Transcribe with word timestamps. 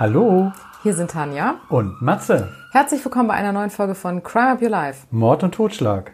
Hallo 0.00 0.50
Hier 0.82 0.94
sind 0.94 1.10
Tanja. 1.10 1.56
und 1.68 2.00
Matze. 2.00 2.48
Herzlich 2.72 3.04
willkommen 3.04 3.28
bei 3.28 3.34
einer 3.34 3.52
neuen 3.52 3.68
Folge 3.68 3.94
von 3.94 4.22
Crime 4.22 4.52
Up 4.52 4.62
Your 4.62 4.70
Life. 4.70 5.06
Mord 5.10 5.42
und 5.42 5.52
Totschlag. 5.52 6.12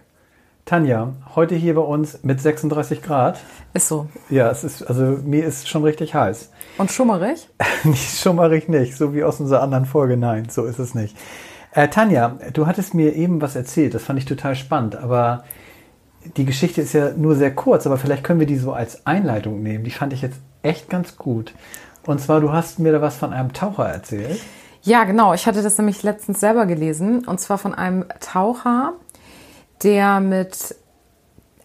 Tanja, 0.64 1.12
heute 1.36 1.54
hier 1.54 1.76
bei 1.76 1.82
uns 1.82 2.24
mit 2.24 2.40
36 2.40 3.00
Grad. 3.00 3.38
Ist 3.74 3.86
so. 3.86 4.08
Ja, 4.28 4.50
es 4.50 4.64
ist, 4.64 4.82
also 4.82 5.20
mir 5.22 5.46
ist 5.46 5.68
schon 5.68 5.84
richtig 5.84 6.16
heiß. 6.16 6.50
Und 6.78 6.90
schummerig? 6.90 7.48
nicht 7.84 8.18
schummerig 8.18 8.68
nicht, 8.68 8.96
so 8.96 9.14
wie 9.14 9.22
aus 9.22 9.38
unserer 9.38 9.62
anderen 9.62 9.86
Folge. 9.86 10.16
Nein, 10.16 10.48
so 10.50 10.64
ist 10.64 10.80
es 10.80 10.96
nicht. 10.96 11.16
Äh, 11.70 11.86
Tanja, 11.86 12.38
du 12.52 12.66
hattest 12.66 12.92
mir 12.92 13.14
eben 13.14 13.40
was 13.40 13.54
erzählt, 13.54 13.94
das 13.94 14.02
fand 14.02 14.18
ich 14.18 14.24
total 14.24 14.56
spannend, 14.56 14.96
aber 14.96 15.44
die 16.36 16.44
Geschichte 16.44 16.82
ist 16.82 16.92
ja 16.92 17.12
nur 17.12 17.36
sehr 17.36 17.54
kurz, 17.54 17.86
aber 17.86 17.98
vielleicht 17.98 18.24
können 18.24 18.40
wir 18.40 18.48
die 18.48 18.56
so 18.56 18.72
als 18.72 19.06
Einleitung 19.06 19.62
nehmen. 19.62 19.84
Die 19.84 19.92
fand 19.92 20.12
ich 20.12 20.22
jetzt 20.22 20.40
echt 20.62 20.90
ganz 20.90 21.16
gut. 21.16 21.54
Und 22.06 22.20
zwar, 22.20 22.40
du 22.40 22.52
hast 22.52 22.78
mir 22.78 22.92
da 22.92 23.00
was 23.00 23.16
von 23.16 23.32
einem 23.32 23.52
Taucher 23.52 23.88
erzählt. 23.88 24.40
Ja, 24.82 25.04
genau. 25.04 25.34
Ich 25.34 25.46
hatte 25.46 25.62
das 25.62 25.76
nämlich 25.78 26.02
letztens 26.02 26.40
selber 26.40 26.66
gelesen. 26.66 27.26
Und 27.26 27.40
zwar 27.40 27.58
von 27.58 27.74
einem 27.74 28.04
Taucher, 28.20 28.92
der 29.82 30.20
mit 30.20 30.76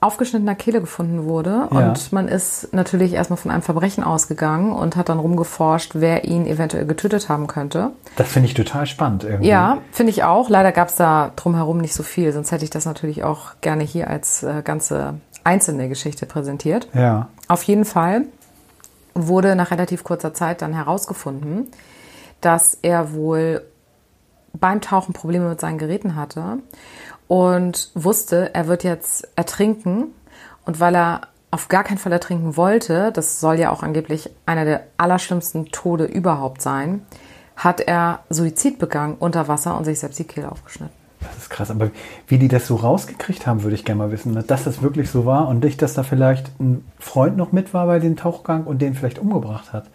aufgeschnittener 0.02 0.55
Kehle 0.55 0.81
gefunden 0.81 1.26
wurde. 1.26 1.67
Ja. 1.72 1.90
Und 1.90 2.12
man 2.12 2.27
ist 2.27 2.73
natürlich 2.73 3.14
erstmal 3.14 3.38
von 3.38 3.52
einem 3.52 3.62
Verbrechen 3.62 4.04
ausgegangen 4.04 4.73
und 4.73 4.95
hat 4.95 5.09
dann 5.09 5.20
rumgeforscht, 5.20 5.91
wer 5.94 6.26
ihn 6.26 6.48
eventuell 6.48 6.88
getötet 6.88 7.30
haben 7.30 7.45
könnte. 7.45 7.92
Das 8.16 8.28
finde 8.28 8.48
ich 8.48 8.55
total 8.55 8.88
spannend 8.88 9.23
irgendwie. 9.23 9.50
Ja, 9.50 9.78
finde 9.92 10.09
ich 10.09 10.23
auch. 10.23 10.50
Leider 10.50 10.72
gab 10.72 10.88
es 10.88 10.95
da 10.95 11.31
drumherum 11.36 11.78
nicht 11.78 11.94
so 11.94 12.02
viel, 12.02 12.34
sonst 12.34 12.52
hätte 12.52 12.64
ich 12.64 12.72
das 12.72 12.86
natürlich 12.86 13.23
auch 13.23 13.52
gerne 13.62 13.84
hier 13.84 14.09
als 14.09 14.42
äh, 14.42 14.64
ganze 14.64 15.14
einzelne 15.44 15.88
Geschichte 15.88 16.26
präsentiert. 16.26 16.88
Ja. 16.95 17.28
Auf 17.47 17.62
jeden 17.64 17.86
Fall 17.86 18.23
wurde 19.14 19.56
nach 19.56 19.72
relativ 19.72 20.04
kurzer 20.04 20.34
Zeit 20.34 20.62
dann 20.62 20.73
herausgefunden, 20.73 21.70
dass 22.40 22.78
er 22.81 23.14
wohl 23.14 23.64
beim 24.53 24.81
Tauchen 24.81 25.14
Probleme 25.14 25.50
mit 25.50 25.62
seinen 25.62 25.78
Geräten 25.78 26.16
hatte 26.16 26.59
und 27.28 27.92
wusste, 27.94 28.53
er 28.53 28.68
wird 28.68 28.84
jetzt 28.84 29.28
ertrinken. 29.36 30.14
Und 30.66 30.80
weil 30.80 30.95
er 30.95 31.22
auf 31.50 31.68
gar 31.68 31.84
keinen 31.84 31.98
Fall 31.98 32.12
ertrinken 32.12 32.56
wollte, 32.56 33.12
das 33.12 33.40
soll 33.40 33.59
ja 33.59 33.72
auch 33.72 33.84
angeblich 33.84 34.30
einer 34.45 34.66
der 34.66 34.88
allerschlimmsten 34.98 35.68
Tode 35.72 36.06
überhaupt 36.06 36.62
sein, 36.62 37.06
hat 37.56 37.81
er 37.81 38.20
Suizid 38.30 38.80
begangen 38.80 39.16
unter 39.20 39.48
Wasser 39.48 39.78
und 39.78 39.86
sich 39.86 40.00
selbst 40.00 40.20
die 40.20 40.23
Kehle 40.23 40.52
aufgeschnitten. 40.52 41.00
Das 41.22 41.38
ist 41.38 41.50
krass, 41.50 41.69
aber 41.72 41.91
wie 42.27 42.38
die 42.38 42.47
das 42.47 42.67
so 42.67 42.75
rausgekriegt 42.75 43.45
haben, 43.47 43.64
würde 43.64 43.75
ich 43.75 43.86
gerne 43.86 44.00
mal 44.00 44.11
wissen, 44.11 44.33
ne? 44.33 44.44
dass 44.44 44.64
das 44.64 44.81
wirklich 44.81 45.09
so 45.09 45.25
war 45.25 45.47
und 45.47 45.63
nicht, 45.63 45.81
dass 45.81 45.94
da 45.94 46.03
vielleicht 46.03 46.52
ein 46.59 46.83
Freund 47.00 47.38
noch 47.38 47.52
mit 47.52 47.73
war 47.73 47.86
bei 47.86 48.00
dem 48.00 48.16
Tauchgang 48.17 48.63
und 48.63 48.81
den 48.81 48.95
vielleicht 48.95 49.19
umgebracht 49.19 49.72
hat. 49.73 49.86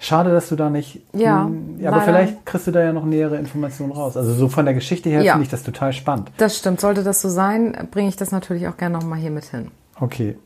Schade, 0.00 0.30
dass 0.30 0.48
du 0.48 0.54
da 0.56 0.70
nicht. 0.70 1.00
Ja, 1.12 1.44
Hm, 1.46 1.78
aber 1.80 1.96
leider. 1.96 2.00
vielleicht 2.02 2.46
kriegst 2.46 2.66
du 2.68 2.70
da 2.70 2.80
ja 2.82 2.92
noch 2.92 3.04
nähere 3.04 3.36
Informationen 3.36 3.92
raus. 3.92 4.16
Also 4.16 4.32
so 4.32 4.48
von 4.48 4.64
der 4.64 4.74
Geschichte 4.74 5.10
her 5.10 5.22
Ja. 5.22 5.32
finde 5.32 5.44
ich 5.44 5.50
das 5.50 5.64
total 5.64 5.92
spannend. 5.92 6.30
Das 6.36 6.56
stimmt. 6.56 6.80
Sollte 6.80 7.02
das 7.02 7.20
so 7.20 7.28
sein, 7.28 7.88
bringe 7.90 8.08
ich 8.08 8.16
das 8.16 8.30
natürlich 8.30 8.68
auch 8.68 8.76
gerne 8.76 8.96
nochmal 8.96 9.18
hier 9.18 9.32
mit 9.32 9.44
hin. 9.46 9.70
Okay. 10.00 10.38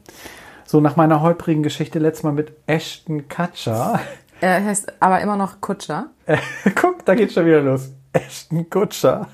So, 0.64 0.80
nach 0.80 0.96
meiner 0.96 1.20
holprigen 1.20 1.62
Geschichte 1.62 1.98
letztes 1.98 2.22
Mal 2.24 2.32
mit 2.32 2.52
Ashton 2.66 3.28
Kutcher. 3.28 4.00
Er 4.40 4.64
heißt 4.64 4.94
aber 5.00 5.20
immer 5.20 5.36
noch 5.36 5.60
Kutscher. 5.60 6.06
Guck, 6.74 7.04
da 7.04 7.14
geht's 7.14 7.34
schon 7.34 7.44
wieder 7.44 7.60
los. 7.60 7.90
Ashton 8.12 8.68
Kutcher. 8.68 9.28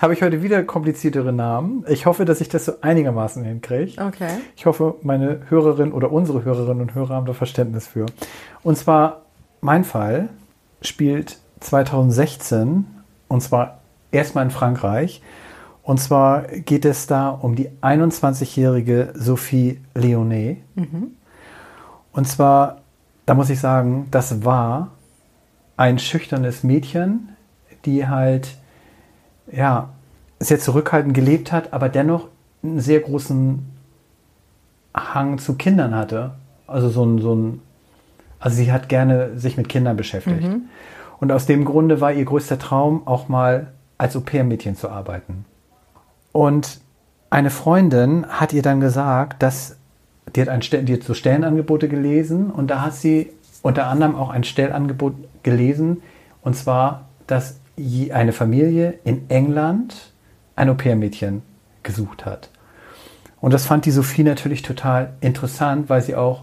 Habe 0.00 0.14
ich 0.14 0.22
heute 0.22 0.42
wieder 0.42 0.62
kompliziertere 0.62 1.32
Namen. 1.32 1.84
Ich 1.88 2.06
hoffe, 2.06 2.24
dass 2.24 2.40
ich 2.40 2.48
das 2.48 2.66
so 2.66 2.72
einigermaßen 2.80 3.44
hinkriege. 3.44 4.00
Okay. 4.00 4.38
Ich 4.56 4.66
hoffe, 4.66 4.96
meine 5.02 5.40
Hörerin 5.48 5.92
oder 5.92 6.12
unsere 6.12 6.44
Hörerinnen 6.44 6.82
und 6.82 6.94
Hörer 6.94 7.14
haben 7.14 7.26
da 7.26 7.32
Verständnis 7.32 7.86
für. 7.86 8.06
Und 8.62 8.78
zwar, 8.78 9.22
mein 9.60 9.84
Fall 9.84 10.28
spielt 10.80 11.38
2016 11.60 12.86
und 13.28 13.40
zwar 13.42 13.80
erstmal 14.10 14.44
in 14.44 14.50
Frankreich. 14.50 15.22
Und 15.82 15.98
zwar 15.98 16.42
geht 16.42 16.84
es 16.84 17.06
da 17.08 17.28
um 17.30 17.56
die 17.56 17.70
21-jährige 17.80 19.12
Sophie 19.14 19.80
Leonet. 19.94 20.58
Und 22.12 22.28
zwar, 22.28 22.82
da 23.26 23.34
muss 23.34 23.50
ich 23.50 23.58
sagen, 23.58 24.06
das 24.12 24.44
war 24.44 24.92
ein 25.76 25.98
schüchternes 25.98 26.62
Mädchen, 26.62 27.31
die 27.84 28.08
halt, 28.08 28.56
ja, 29.50 29.90
sehr 30.38 30.58
zurückhaltend 30.58 31.14
gelebt 31.14 31.52
hat, 31.52 31.72
aber 31.72 31.88
dennoch 31.88 32.28
einen 32.62 32.80
sehr 32.80 33.00
großen 33.00 33.64
Hang 34.94 35.38
zu 35.38 35.54
Kindern 35.54 35.94
hatte. 35.94 36.32
Also 36.66 36.88
so 36.88 37.04
ein, 37.04 37.18
so 37.20 37.34
ein, 37.34 37.60
also 38.40 38.56
sie 38.56 38.72
hat 38.72 38.88
gerne 38.88 39.38
sich 39.38 39.56
mit 39.56 39.68
Kindern 39.68 39.96
beschäftigt. 39.96 40.48
Und 41.20 41.30
aus 41.30 41.46
dem 41.46 41.64
Grunde 41.64 42.00
war 42.00 42.12
ihr 42.12 42.24
größter 42.24 42.58
Traum, 42.58 43.06
auch 43.06 43.28
mal 43.28 43.68
als 43.98 44.16
Au-pair-Mädchen 44.16 44.76
zu 44.76 44.88
arbeiten. 44.88 45.44
Und 46.32 46.80
eine 47.30 47.50
Freundin 47.50 48.26
hat 48.26 48.52
ihr 48.52 48.62
dann 48.62 48.80
gesagt, 48.80 49.42
dass 49.42 49.76
die 50.34 50.40
hat, 50.40 50.48
ein, 50.48 50.60
die 50.60 50.94
hat 50.94 51.02
so 51.02 51.14
Stellenangebote 51.14 51.88
gelesen 51.88 52.50
und 52.50 52.68
da 52.68 52.82
hat 52.82 52.94
sie 52.94 53.30
unter 53.62 53.86
anderem 53.86 54.16
auch 54.16 54.30
ein 54.30 54.44
Stellangebot 54.44 55.14
gelesen 55.42 56.02
und 56.42 56.56
zwar, 56.56 57.06
dass 57.26 57.60
eine 58.12 58.32
Familie 58.32 58.98
in 59.04 59.28
England 59.30 60.12
ein 60.56 60.68
Au-pair-Mädchen 60.68 61.42
gesucht 61.82 62.26
hat. 62.26 62.50
Und 63.40 63.52
das 63.52 63.66
fand 63.66 63.86
die 63.86 63.90
Sophie 63.90 64.22
natürlich 64.22 64.62
total 64.62 65.14
interessant, 65.20 65.88
weil 65.88 66.02
sie 66.02 66.14
auch 66.14 66.42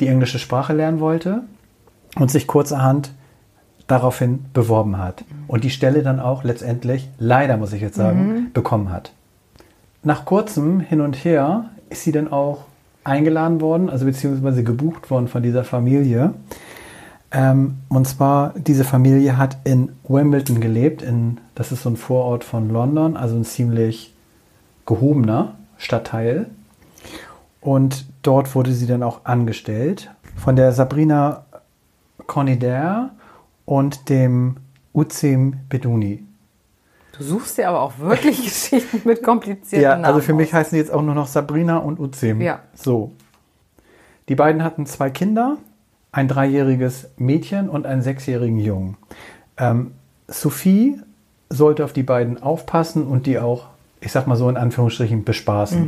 die 0.00 0.06
englische 0.06 0.38
Sprache 0.38 0.72
lernen 0.72 1.00
wollte 1.00 1.42
und 2.16 2.30
sich 2.30 2.46
kurzerhand 2.46 3.12
daraufhin 3.86 4.44
beworben 4.52 4.98
hat. 4.98 5.24
Und 5.46 5.64
die 5.64 5.70
Stelle 5.70 6.02
dann 6.02 6.20
auch 6.20 6.44
letztendlich, 6.44 7.08
leider 7.18 7.56
muss 7.56 7.72
ich 7.72 7.80
jetzt 7.80 7.96
sagen, 7.96 8.50
bekommen 8.52 8.90
hat. 8.90 9.12
Nach 10.02 10.24
kurzem 10.24 10.80
Hin 10.80 11.00
und 11.00 11.16
Her 11.24 11.66
ist 11.90 12.04
sie 12.04 12.12
dann 12.12 12.30
auch 12.30 12.64
eingeladen 13.02 13.60
worden, 13.60 13.90
also 13.90 14.04
beziehungsweise 14.04 14.62
gebucht 14.62 15.10
worden 15.10 15.28
von 15.28 15.42
dieser 15.42 15.64
Familie. 15.64 16.34
Ähm, 17.30 17.78
und 17.88 18.08
zwar, 18.08 18.54
diese 18.56 18.84
Familie 18.84 19.36
hat 19.36 19.58
in 19.64 19.92
Wimbledon 20.08 20.60
gelebt, 20.60 21.02
in, 21.02 21.38
das 21.54 21.72
ist 21.72 21.82
so 21.82 21.90
ein 21.90 21.96
Vorort 21.96 22.44
von 22.44 22.70
London, 22.70 23.16
also 23.16 23.36
ein 23.36 23.44
ziemlich 23.44 24.14
gehobener 24.86 25.56
Stadtteil. 25.76 26.46
Und 27.60 28.06
dort 28.22 28.54
wurde 28.54 28.72
sie 28.72 28.86
dann 28.86 29.02
auch 29.02 29.24
angestellt 29.24 30.10
von 30.36 30.56
der 30.56 30.72
Sabrina 30.72 31.44
Cornider 32.26 33.10
und 33.64 34.08
dem 34.08 34.56
Uzim 34.94 35.56
Beduni. 35.68 36.24
Du 37.16 37.24
suchst 37.24 37.58
dir 37.58 37.68
aber 37.68 37.80
auch 37.80 37.98
wirklich 37.98 38.44
Geschichten 38.44 39.02
mit 39.04 39.22
komplizierten 39.22 39.82
Ja, 39.82 39.90
Namen 39.90 40.04
also 40.04 40.20
für 40.20 40.34
mich 40.34 40.54
heißen 40.54 40.76
die 40.76 40.80
jetzt 40.80 40.92
auch 40.92 41.02
nur 41.02 41.14
noch 41.14 41.26
Sabrina 41.26 41.78
und 41.78 41.98
Uzim. 41.98 42.40
Ja. 42.40 42.60
So. 42.74 43.12
Die 44.28 44.34
beiden 44.34 44.62
hatten 44.62 44.86
zwei 44.86 45.10
Kinder, 45.10 45.56
ein 46.12 46.28
dreijähriges 46.28 47.10
Mädchen 47.16 47.68
und 47.68 47.86
einen 47.86 48.02
sechsjährigen 48.02 48.58
Jungen. 48.58 48.96
Ähm, 49.56 49.92
Sophie 50.26 51.00
sollte 51.50 51.84
auf 51.84 51.92
die 51.92 52.02
beiden 52.02 52.42
aufpassen 52.42 53.06
und 53.06 53.26
die 53.26 53.38
auch, 53.38 53.66
ich 54.00 54.12
sag 54.12 54.26
mal 54.26 54.36
so 54.36 54.48
in 54.48 54.56
Anführungsstrichen, 54.56 55.24
bespaßen. 55.24 55.82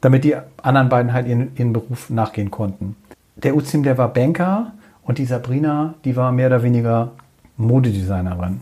Damit 0.00 0.24
die 0.24 0.36
anderen 0.62 0.88
beiden 0.88 1.12
halt 1.12 1.26
ihren, 1.26 1.56
ihren 1.56 1.72
Beruf 1.72 2.10
nachgehen 2.10 2.50
konnten. 2.50 2.96
Der 3.36 3.56
Uzim, 3.56 3.82
der 3.82 3.98
war 3.98 4.12
Banker 4.12 4.72
und 5.02 5.18
die 5.18 5.24
Sabrina, 5.24 5.94
die 6.04 6.16
war 6.16 6.30
mehr 6.30 6.48
oder 6.48 6.62
weniger 6.62 7.12
Modedesignerin. 7.56 8.60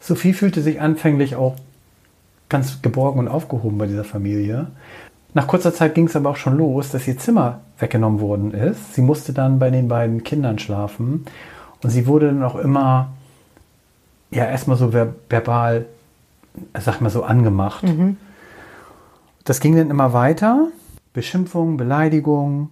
Sophie 0.00 0.32
fühlte 0.32 0.62
sich 0.62 0.80
anfänglich 0.80 1.36
auch 1.36 1.56
ganz 2.48 2.82
geborgen 2.82 3.20
und 3.20 3.28
aufgehoben 3.28 3.78
bei 3.78 3.86
dieser 3.86 4.04
Familie. 4.04 4.66
Nach 5.34 5.46
kurzer 5.46 5.72
Zeit 5.72 5.94
ging 5.94 6.06
es 6.06 6.16
aber 6.16 6.30
auch 6.30 6.36
schon 6.36 6.58
los, 6.58 6.90
dass 6.90 7.08
ihr 7.08 7.18
Zimmer 7.18 7.60
weggenommen 7.78 8.20
worden 8.20 8.52
ist. 8.52 8.94
Sie 8.94 9.02
musste 9.02 9.32
dann 9.32 9.58
bei 9.58 9.70
den 9.70 9.88
beiden 9.88 10.24
Kindern 10.24 10.58
schlafen 10.58 11.24
und 11.82 11.90
sie 11.90 12.06
wurde 12.06 12.26
dann 12.26 12.42
auch 12.42 12.56
immer, 12.56 13.08
ja, 14.30 14.44
erstmal 14.44 14.76
so 14.76 14.90
ver 14.90 15.14
verbal, 15.28 15.86
sag 16.78 17.00
mal 17.00 17.10
so, 17.10 17.22
angemacht. 17.22 17.84
Das 19.44 19.60
ging 19.60 19.76
dann 19.76 19.90
immer 19.90 20.12
weiter. 20.12 20.68
Beschimpfungen, 21.12 21.76
Beleidigungen. 21.76 22.70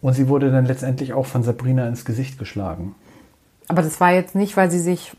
Und 0.00 0.12
sie 0.12 0.28
wurde 0.28 0.50
dann 0.50 0.66
letztendlich 0.66 1.12
auch 1.12 1.26
von 1.26 1.42
Sabrina 1.42 1.88
ins 1.88 2.04
Gesicht 2.04 2.38
geschlagen. 2.38 2.94
Aber 3.68 3.82
das 3.82 4.00
war 4.00 4.12
jetzt 4.12 4.34
nicht, 4.34 4.56
weil 4.56 4.70
sie 4.70 4.78
sich 4.78 5.16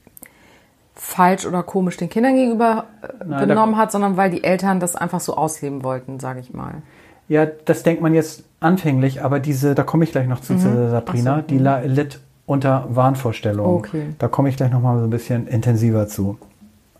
falsch 0.99 1.45
oder 1.45 1.63
komisch 1.63 1.97
den 1.97 2.09
Kindern 2.09 2.35
gegenüber 2.35 2.85
äh, 3.01 3.23
Nein, 3.25 3.47
benommen 3.47 3.77
hat, 3.77 3.91
sondern 3.91 4.17
weil 4.17 4.29
die 4.31 4.43
Eltern 4.43 4.79
das 4.79 4.95
einfach 4.95 5.19
so 5.19 5.35
ausleben 5.37 5.83
wollten, 5.83 6.19
sage 6.19 6.39
ich 6.39 6.53
mal. 6.53 6.81
Ja, 7.29 7.45
das 7.45 7.83
denkt 7.83 8.01
man 8.01 8.13
jetzt 8.13 8.43
anfänglich, 8.59 9.21
aber 9.23 9.39
diese, 9.39 9.75
da 9.75 9.83
komme 9.83 10.03
ich 10.05 10.11
gleich 10.11 10.27
noch 10.27 10.39
zu, 10.41 10.57
zu 10.57 10.69
der 10.69 10.89
Sabrina, 10.89 11.35
so, 11.37 11.41
die 11.41 11.57
la- 11.57 11.79
litt 11.79 12.19
unter 12.45 12.87
Wahnvorstellungen. 12.89 13.75
Okay. 13.77 14.03
Da 14.17 14.27
komme 14.27 14.49
ich 14.49 14.55
gleich 14.57 14.71
noch 14.71 14.81
mal 14.81 14.97
so 14.97 15.03
ein 15.03 15.09
bisschen 15.09 15.47
intensiver 15.47 16.07
zu. 16.07 16.37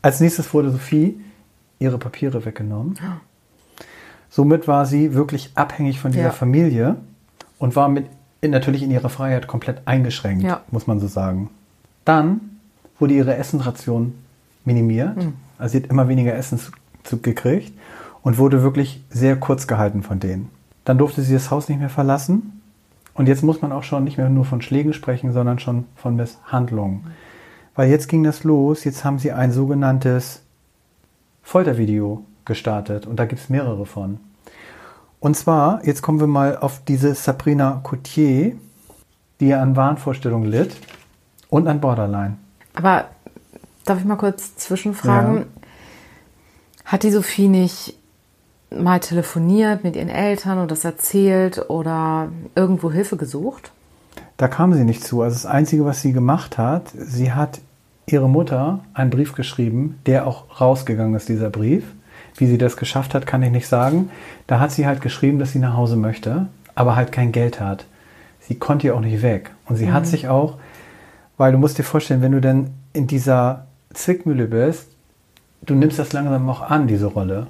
Als 0.02 0.20
nächstes 0.20 0.54
wurde 0.54 0.70
Sophie 0.70 1.20
ihre 1.80 1.98
Papiere 1.98 2.44
weggenommen. 2.46 2.96
Somit 4.30 4.68
war 4.68 4.86
sie 4.86 5.14
wirklich 5.14 5.52
abhängig 5.56 6.00
von 6.00 6.12
dieser 6.12 6.26
Ja. 6.26 6.32
Familie 6.32 6.98
und 7.60 7.76
war 7.76 7.88
mit 7.90 8.06
natürlich 8.46 8.84
in 8.84 8.92
ihrer 8.92 9.10
Freiheit 9.10 9.48
komplett 9.48 9.82
eingeschränkt, 9.86 10.44
Ja. 10.44 10.62
muss 10.70 10.86
man 10.88 11.00
so 11.00 11.08
sagen. 11.08 11.50
Dann 12.06 12.57
wurde 13.00 13.14
ihre 13.14 13.36
Essensration 13.36 14.16
minimiert. 14.66 15.18
Mhm. 15.18 15.34
Also 15.58 15.74
sie 15.74 15.84
hat 15.84 15.90
immer 15.90 16.08
weniger 16.08 16.36
Essen 16.36 16.60
zu, 16.60 16.72
zu 17.04 17.18
gekriegt 17.20 17.74
und 18.22 18.38
wurde 18.38 18.64
wirklich 18.64 19.04
sehr 19.10 19.38
kurz 19.38 19.68
gehalten 19.68 20.04
von 20.04 20.20
denen. 20.20 20.50
Dann 20.86 20.98
durfte 20.98 21.22
sie 21.22 21.34
das 21.34 21.52
Haus 21.52 21.70
nicht 21.70 21.80
mehr 21.80 21.90
verlassen. 21.90 22.62
Und 23.14 23.28
jetzt 23.28 23.44
muss 23.44 23.62
man 23.62 23.72
auch 23.72 23.84
schon 23.84 24.04
nicht 24.04 24.18
mehr 24.18 24.30
nur 24.30 24.46
von 24.46 24.62
Schlägen 24.62 24.94
sprechen, 24.94 25.34
sondern 25.34 25.60
schon 25.60 25.86
von 25.96 26.16
Misshandlungen. 26.16 27.08
Weil 27.76 27.90
jetzt 27.90 28.08
ging 28.08 28.24
das 28.24 28.44
los, 28.44 28.84
jetzt 28.84 29.04
haben 29.04 29.20
sie 29.20 29.32
ein 29.32 29.52
sogenanntes 29.52 30.42
Foltervideo 31.44 32.24
gestartet 32.46 33.06
und 33.06 33.18
da 33.18 33.26
gibt 33.26 33.42
es 33.42 33.50
mehrere 33.50 33.86
von. 33.86 34.20
Und 35.20 35.36
zwar, 35.36 35.84
jetzt 35.86 36.02
kommen 36.02 36.20
wir 36.20 36.28
mal 36.28 36.58
auf 36.58 36.82
diese 36.88 37.16
Sabrina 37.16 37.80
Coutier, 37.84 38.56
die 39.40 39.48
ja 39.48 39.62
an 39.62 39.76
Wahnvorstellungen 39.76 40.50
litt 40.50 40.76
und 41.50 41.68
an 41.68 41.82
Borderline. 41.82 42.38
Aber 42.78 43.06
darf 43.86 44.00
ich 44.00 44.06
mal 44.06 44.18
kurz 44.18 44.56
zwischenfragen? 44.56 45.38
Ja. 45.38 45.46
Hat 46.86 47.04
die 47.04 47.12
Sophie 47.12 47.48
nicht 47.48 47.96
mal 48.70 49.00
telefoniert 49.00 49.84
mit 49.84 49.96
ihren 49.96 50.10
Eltern 50.10 50.60
und 50.60 50.70
das 50.70 50.86
erzählt 50.86 51.70
oder 51.70 52.30
irgendwo 52.56 52.92
Hilfe 52.92 53.18
gesucht? 53.18 53.72
Da 54.38 54.48
kam 54.48 54.74
sie 54.74 54.84
nicht 54.84 55.04
zu. 55.04 55.24
Also 55.24 55.34
das 55.34 55.48
Einzige, 55.48 55.86
was 55.86 56.02
sie 56.02 56.14
gemacht 56.14 56.60
hat, 56.60 56.90
sie 56.94 57.32
hat 57.32 57.60
ihre 58.06 58.30
Mutter 58.30 58.82
einen 58.94 59.10
Brief 59.10 59.34
geschrieben, 59.34 60.00
der 60.06 60.28
auch 60.28 60.62
rausgegangen 60.62 61.16
ist, 61.16 61.30
dieser 61.30 61.50
Brief. 61.50 61.84
Wie 62.36 62.46
sie 62.46 62.60
das 62.60 62.78
geschafft 62.78 63.16
hat, 63.16 63.26
kann 63.26 63.42
ich 63.42 63.52
nicht 63.52 63.68
sagen. 63.68 64.12
Da 64.46 64.60
hat 64.60 64.72
sie 64.72 64.86
halt 64.86 65.02
geschrieben, 65.02 65.40
dass 65.40 65.54
sie 65.54 65.60
nach 65.60 65.76
Hause 65.76 65.96
möchte, 65.96 66.46
aber 66.76 66.96
halt 66.96 67.12
kein 67.12 67.32
Geld 67.32 67.60
hat. 67.60 67.86
Sie 68.42 68.56
konnte 68.56 68.88
ja 68.88 68.94
auch 68.94 69.02
nicht 69.02 69.24
weg. 69.24 69.50
Und 69.66 69.78
sie 69.78 69.92
hat 69.92 70.06
sich 70.06 70.28
auch, 70.28 70.58
weil 71.38 71.52
du 71.52 71.58
musst 71.58 71.78
dir 71.78 71.84
vorstellen, 71.84 72.22
wenn 72.22 72.32
du 72.32 72.42
denn 72.42 72.72
in 72.94 73.08
dieser 73.08 73.68
Zwickmühle 73.94 74.48
bist, 74.48 74.90
du 75.62 75.76
nimmst 75.76 76.00
das 76.00 76.14
langsam 76.14 76.50
auch 76.50 76.62
an, 76.62 76.88
diese 76.88 77.08
Rolle. 77.08 77.48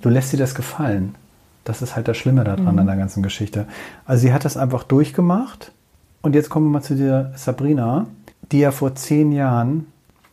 Du 0.00 0.08
lässt 0.08 0.32
dir 0.32 0.38
das 0.38 0.54
gefallen. 0.54 1.14
Das 1.64 1.82
ist 1.82 1.96
halt 1.96 2.08
das 2.08 2.16
Schlimme 2.16 2.44
daran 2.44 2.78
an 2.78 2.86
der 2.86 2.96
ganzen 2.96 3.22
Geschichte. 3.22 3.66
Also 4.06 4.22
sie 4.22 4.32
hat 4.32 4.44
das 4.44 4.56
einfach 4.56 4.84
durchgemacht. 4.84 5.72
Und 6.22 6.34
jetzt 6.34 6.50
kommen 6.50 6.66
wir 6.66 6.72
mal 6.72 6.82
zu 6.82 6.96
der 6.96 7.32
Sabrina, 7.36 8.06
die 8.50 8.60
ja 8.60 8.70
vor 8.70 8.94
zehn 8.94 9.32
Jahren 9.32 9.86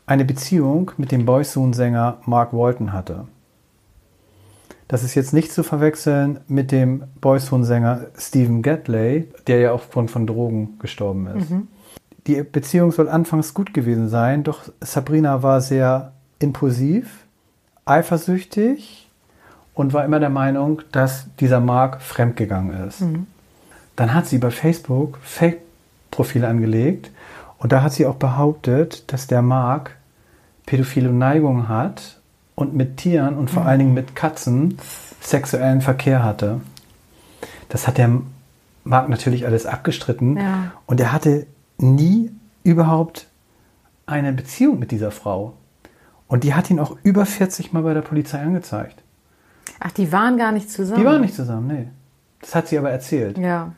eine 0.07 0.25
Beziehung 0.25 0.91
mit 0.97 1.11
dem 1.11 1.25
Boysoon-Sänger 1.25 2.17
Mark 2.25 2.53
Walton 2.53 2.93
hatte. 2.93 3.25
Das 4.87 5.03
ist 5.03 5.15
jetzt 5.15 5.33
nicht 5.33 5.51
zu 5.51 5.63
verwechseln 5.63 6.39
mit 6.47 6.71
dem 6.71 7.03
Boysoon-Sänger 7.19 8.01
Stephen 8.17 8.61
Gatley, 8.61 9.27
der 9.47 9.59
ja 9.59 9.71
aufgrund 9.73 10.11
von 10.11 10.27
Drogen 10.27 10.77
gestorben 10.79 11.27
ist. 11.27 11.51
Die 12.27 12.41
Beziehung 12.41 12.91
soll 12.91 13.07
anfangs 13.09 13.53
gut 13.53 13.73
gewesen 13.73 14.09
sein, 14.09 14.43
doch 14.43 14.61
Sabrina 14.81 15.43
war 15.43 15.61
sehr 15.61 16.11
impulsiv, 16.39 17.23
eifersüchtig 17.85 19.09
und 19.73 19.93
war 19.93 20.05
immer 20.05 20.19
der 20.19 20.29
Meinung, 20.29 20.81
dass 20.91 21.27
dieser 21.39 21.59
Mark 21.59 22.01
fremdgegangen 22.01 22.87
ist. 22.87 23.03
Dann 23.95 24.13
hat 24.13 24.27
sie 24.27 24.37
bei 24.39 24.51
Facebook 24.51 25.19
Fake-Profile 25.21 26.47
angelegt 26.47 27.11
und 27.59 27.71
da 27.71 27.81
hat 27.81 27.93
sie 27.93 28.05
auch 28.05 28.15
behauptet, 28.15 29.11
dass 29.11 29.27
der 29.27 29.41
Mark 29.41 29.95
pädophile 30.65 31.11
Neigungen 31.11 31.69
hat 31.69 32.19
und 32.55 32.73
mit 32.73 32.97
Tieren 32.97 33.35
und 33.35 33.49
vor 33.49 33.65
allen 33.65 33.79
Dingen 33.79 33.93
mit 33.93 34.15
Katzen 34.15 34.77
sexuellen 35.21 35.81
Verkehr 35.81 36.23
hatte. 36.23 36.61
Das 37.69 37.87
hat 37.87 37.97
der 37.97 38.09
Mark 38.83 39.09
natürlich 39.09 39.45
alles 39.45 39.65
abgestritten 39.65 40.37
Ja. 40.37 40.71
und 40.85 40.99
er 40.99 41.11
hatte 41.11 41.45
nie 41.77 42.31
überhaupt 42.63 43.27
eine 44.05 44.33
Beziehung 44.33 44.79
mit 44.79 44.91
dieser 44.91 45.11
Frau. 45.11 45.53
Und 46.27 46.43
die 46.43 46.53
hat 46.53 46.69
ihn 46.69 46.79
auch 46.79 46.97
über 47.03 47.25
40 47.25 47.73
Mal 47.73 47.83
bei 47.83 47.93
der 47.93 48.01
Polizei 48.01 48.39
angezeigt. 48.39 49.03
Ach, 49.79 49.91
die 49.91 50.11
waren 50.11 50.37
gar 50.37 50.51
nicht 50.51 50.71
zusammen. 50.71 50.99
Die 50.99 51.05
waren 51.05 51.21
nicht 51.21 51.35
zusammen, 51.35 51.67
nee. 51.67 51.87
Das 52.41 52.55
hat 52.55 52.67
sie 52.67 52.77
aber 52.77 52.91
erzählt. 52.91 53.37
Ja, 53.37 53.73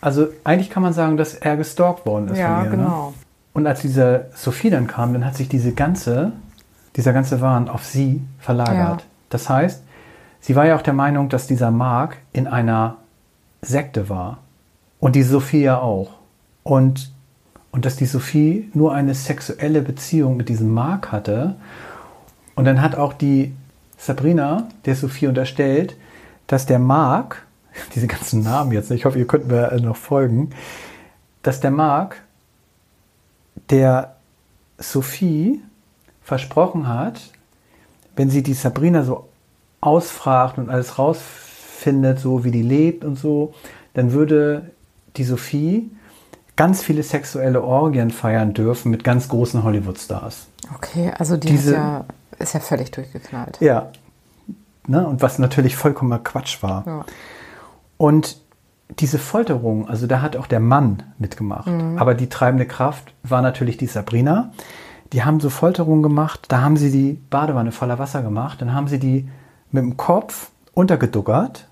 Also 0.00 0.28
eigentlich 0.44 0.70
kann 0.70 0.82
man 0.82 0.92
sagen, 0.92 1.16
dass 1.16 1.34
er 1.34 1.56
gestalkt 1.56 2.06
worden 2.06 2.28
ist 2.28 2.38
ja 2.38 2.56
von 2.56 2.64
ihr. 2.64 2.70
Ne? 2.70 2.76
genau. 2.76 3.14
Und 3.52 3.66
als 3.66 3.80
diese 3.80 4.26
Sophie 4.34 4.70
dann 4.70 4.86
kam, 4.86 5.12
dann 5.12 5.24
hat 5.24 5.34
sich 5.34 5.48
diese 5.48 5.72
ganze, 5.72 6.32
dieser 6.96 7.12
ganze 7.12 7.40
Wahn 7.40 7.68
auf 7.68 7.84
sie 7.84 8.22
verlagert. 8.38 9.00
Ja. 9.00 9.06
Das 9.30 9.48
heißt, 9.48 9.82
sie 10.40 10.54
war 10.54 10.66
ja 10.66 10.76
auch 10.76 10.82
der 10.82 10.92
Meinung, 10.92 11.28
dass 11.28 11.46
dieser 11.46 11.70
Mark 11.70 12.18
in 12.32 12.46
einer 12.46 12.96
Sekte 13.60 14.08
war. 14.08 14.38
Und 15.00 15.16
die 15.16 15.22
Sophie 15.22 15.62
ja 15.62 15.78
auch. 15.78 16.10
Und, 16.62 17.12
und 17.70 17.84
dass 17.84 17.96
die 17.96 18.06
Sophie 18.06 18.70
nur 18.74 18.94
eine 18.94 19.14
sexuelle 19.14 19.82
Beziehung 19.82 20.36
mit 20.36 20.48
diesem 20.48 20.72
Mark 20.72 21.12
hatte. 21.12 21.56
Und 22.54 22.64
dann 22.64 22.80
hat 22.82 22.96
auch 22.96 23.12
die 23.12 23.54
Sabrina 23.96 24.68
der 24.84 24.94
Sophie 24.94 25.26
unterstellt, 25.26 25.96
dass 26.46 26.66
der 26.66 26.78
Mark, 26.78 27.46
diese 27.94 28.06
ganzen 28.06 28.42
Namen 28.42 28.72
jetzt, 28.72 28.90
ich 28.90 29.04
hoffe, 29.04 29.18
ihr 29.18 29.26
könnt 29.26 29.48
mir 29.48 29.78
noch 29.80 29.96
folgen, 29.96 30.50
dass 31.42 31.60
der 31.60 31.70
Mark 31.70 32.22
der 33.70 34.16
Sophie 34.78 35.60
versprochen 36.22 36.88
hat, 36.88 37.20
wenn 38.16 38.30
sie 38.30 38.42
die 38.42 38.54
Sabrina 38.54 39.02
so 39.02 39.28
ausfragt 39.80 40.58
und 40.58 40.70
alles 40.70 40.98
rausfindet, 40.98 42.18
so 42.18 42.44
wie 42.44 42.50
die 42.50 42.62
lebt 42.62 43.04
und 43.04 43.16
so, 43.16 43.54
dann 43.94 44.12
würde 44.12 44.70
die 45.16 45.24
Sophie 45.24 45.90
ganz 46.58 46.82
viele 46.82 47.04
sexuelle 47.04 47.62
Orgien 47.62 48.10
feiern 48.10 48.52
dürfen 48.52 48.90
mit 48.90 49.04
ganz 49.04 49.28
großen 49.28 49.62
Hollywood-Stars. 49.62 50.48
Okay, 50.74 51.12
also 51.16 51.36
die 51.36 51.48
Diese- 51.48 51.70
ist, 51.70 51.76
ja, 51.76 52.04
ist 52.38 52.52
ja 52.52 52.60
völlig 52.60 52.90
durchgeknallt. 52.90 53.58
Ja. 53.60 53.90
Ne? 54.88 55.06
Und 55.06 55.22
was 55.22 55.38
natürlich 55.38 55.76
vollkommener 55.76 56.18
Quatsch 56.18 56.62
war. 56.62 56.82
Ja. 56.84 57.04
Und 57.96 58.40
diese 58.98 59.18
Folterung, 59.18 59.88
also 59.88 60.08
da 60.08 60.20
hat 60.20 60.36
auch 60.36 60.48
der 60.48 60.60
Mann 60.60 61.04
mitgemacht. 61.18 61.68
Aber 61.96 62.14
die 62.14 62.28
treibende 62.28 62.66
Kraft 62.66 63.14
war 63.22 63.40
natürlich 63.40 63.76
die 63.76 63.86
Sabrina. 63.86 64.50
Die 65.12 65.22
haben 65.24 65.40
so 65.40 65.50
Folterungen 65.50 66.02
gemacht, 66.02 66.46
da 66.48 66.60
haben 66.62 66.76
sie 66.76 66.90
die 66.90 67.20
Badewanne 67.30 67.70
voller 67.70 67.98
Wasser 67.98 68.22
gemacht, 68.22 68.60
dann 68.60 68.74
haben 68.74 68.88
sie 68.88 68.98
die 68.98 69.28
mit 69.70 69.82
dem 69.82 69.96
Kopf 69.96 70.50
untergeduckert, 70.74 71.68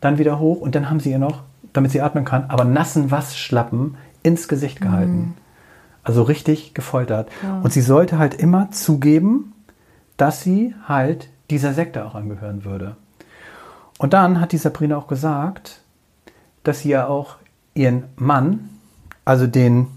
dann 0.00 0.18
wieder 0.18 0.38
hoch 0.38 0.60
und 0.60 0.74
dann 0.74 0.90
haben 0.90 1.00
sie 1.00 1.10
ihr 1.10 1.18
noch, 1.18 1.42
damit 1.72 1.90
sie 1.92 2.00
atmen 2.00 2.24
kann, 2.24 2.46
aber 2.48 2.64
nassen 2.64 3.10
Waschlappen 3.10 3.96
ins 4.22 4.48
Gesicht 4.48 4.80
gehalten. 4.80 5.34
Also 6.02 6.22
richtig 6.22 6.74
gefoltert. 6.74 7.28
Und 7.62 7.72
sie 7.72 7.82
sollte 7.82 8.18
halt 8.18 8.34
immer 8.34 8.70
zugeben, 8.70 9.52
dass 10.16 10.42
sie 10.42 10.74
halt 10.86 11.28
dieser 11.50 11.74
Sekte 11.74 12.04
auch 12.04 12.14
angehören 12.14 12.64
würde. 12.64 12.96
Und 13.98 14.12
dann 14.12 14.40
hat 14.40 14.52
die 14.52 14.58
Sabrina 14.58 14.96
auch 14.96 15.06
gesagt, 15.06 15.80
dass 16.64 16.80
sie 16.80 16.90
ja 16.90 17.06
auch 17.06 17.36
ihren 17.74 18.04
Mann, 18.16 18.70
also 19.24 19.46
den, 19.46 19.88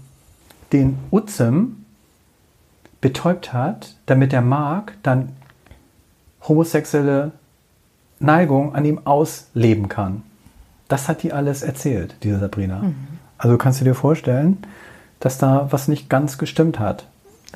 den 0.72 0.98
Uzim, 1.10 1.84
betäubt 3.00 3.52
hat, 3.52 3.96
damit 4.06 4.32
der 4.32 4.42
Mark 4.42 4.94
dann 5.02 5.30
homosexuelle 6.42 7.32
Neigung 8.18 8.74
an 8.74 8.84
ihm 8.84 9.00
ausleben 9.04 9.88
kann. 9.88 10.22
Das 10.92 11.08
hat 11.08 11.22
die 11.22 11.32
alles 11.32 11.62
erzählt, 11.62 12.16
diese 12.22 12.38
Sabrina. 12.38 12.92
Also 13.38 13.56
kannst 13.56 13.80
du 13.80 13.84
dir 13.84 13.94
vorstellen, 13.94 14.58
dass 15.20 15.38
da 15.38 15.68
was 15.70 15.88
nicht 15.88 16.10
ganz 16.10 16.36
gestimmt 16.36 16.78
hat. 16.78 17.06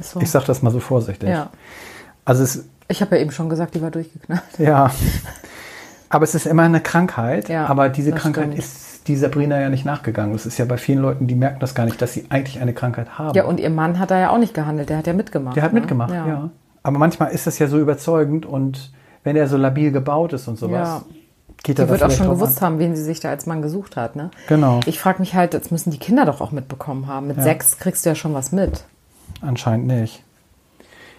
So. 0.00 0.20
Ich 0.20 0.30
sage 0.30 0.46
das 0.46 0.62
mal 0.62 0.70
so 0.70 0.80
vorsichtig. 0.80 1.28
Ja. 1.28 1.50
Also 2.24 2.42
es, 2.42 2.64
Ich 2.88 3.02
habe 3.02 3.16
ja 3.16 3.22
eben 3.22 3.30
schon 3.32 3.50
gesagt, 3.50 3.74
die 3.74 3.82
war 3.82 3.90
durchgeknallt. 3.90 4.42
ja. 4.58 4.90
Aber 6.08 6.24
es 6.24 6.34
ist 6.34 6.46
immer 6.46 6.62
eine 6.62 6.80
Krankheit. 6.80 7.48
Ja, 7.48 7.66
aber 7.66 7.88
diese 7.90 8.12
Krankheit 8.12 8.44
stimmt. 8.44 8.58
ist 8.58 9.08
die 9.08 9.16
Sabrina 9.16 9.60
ja 9.60 9.68
nicht 9.68 9.84
nachgegangen. 9.84 10.32
Das 10.32 10.46
ist 10.46 10.56
ja 10.56 10.64
bei 10.64 10.78
vielen 10.78 11.00
Leuten, 11.00 11.26
die 11.26 11.34
merken 11.34 11.60
das 11.60 11.74
gar 11.74 11.84
nicht, 11.84 12.00
dass 12.00 12.14
sie 12.14 12.26
eigentlich 12.30 12.60
eine 12.60 12.72
Krankheit 12.72 13.18
haben. 13.18 13.34
Ja, 13.34 13.44
und 13.44 13.60
ihr 13.60 13.70
Mann 13.70 13.98
hat 13.98 14.10
da 14.10 14.18
ja 14.18 14.30
auch 14.30 14.38
nicht 14.38 14.54
gehandelt, 14.54 14.88
der 14.88 14.96
hat 14.98 15.06
ja 15.06 15.12
mitgemacht. 15.12 15.56
Der 15.56 15.62
hat 15.62 15.72
ne? 15.74 15.80
mitgemacht, 15.80 16.12
ja. 16.14 16.50
Aber 16.82 16.98
manchmal 16.98 17.32
ist 17.32 17.46
das 17.46 17.58
ja 17.58 17.66
so 17.66 17.78
überzeugend 17.78 18.46
und 18.46 18.92
wenn 19.24 19.36
er 19.36 19.46
so 19.48 19.56
labil 19.56 19.92
gebaut 19.92 20.32
ist 20.32 20.48
und 20.48 20.58
sowas, 20.58 20.88
Ja. 20.88 21.02
Geht 21.66 21.78
Die 21.78 21.82
er 21.82 21.88
wird 21.88 22.02
auch 22.04 22.10
schon 22.12 22.28
gewusst 22.28 22.62
an. 22.62 22.66
haben, 22.66 22.78
wen 22.78 22.94
sie 22.94 23.02
sich 23.02 23.18
da 23.18 23.28
als 23.30 23.44
Mann 23.44 23.60
gesucht 23.60 23.96
hat. 23.96 24.14
Ne? 24.14 24.30
Genau. 24.48 24.78
Ich 24.86 25.00
frage 25.00 25.18
mich 25.18 25.34
halt, 25.34 25.52
jetzt 25.52 25.72
müssen 25.72 25.90
die 25.90 25.98
Kinder 25.98 26.24
doch 26.24 26.40
auch 26.40 26.52
mitbekommen 26.52 27.08
haben. 27.08 27.26
Mit 27.26 27.38
Ja. 27.38 27.42
sechs 27.42 27.78
kriegst 27.78 28.04
du 28.06 28.10
ja 28.10 28.14
schon 28.14 28.34
was 28.34 28.52
mit. 28.52 28.84
Anscheinend 29.40 29.88
nicht. 29.88 30.22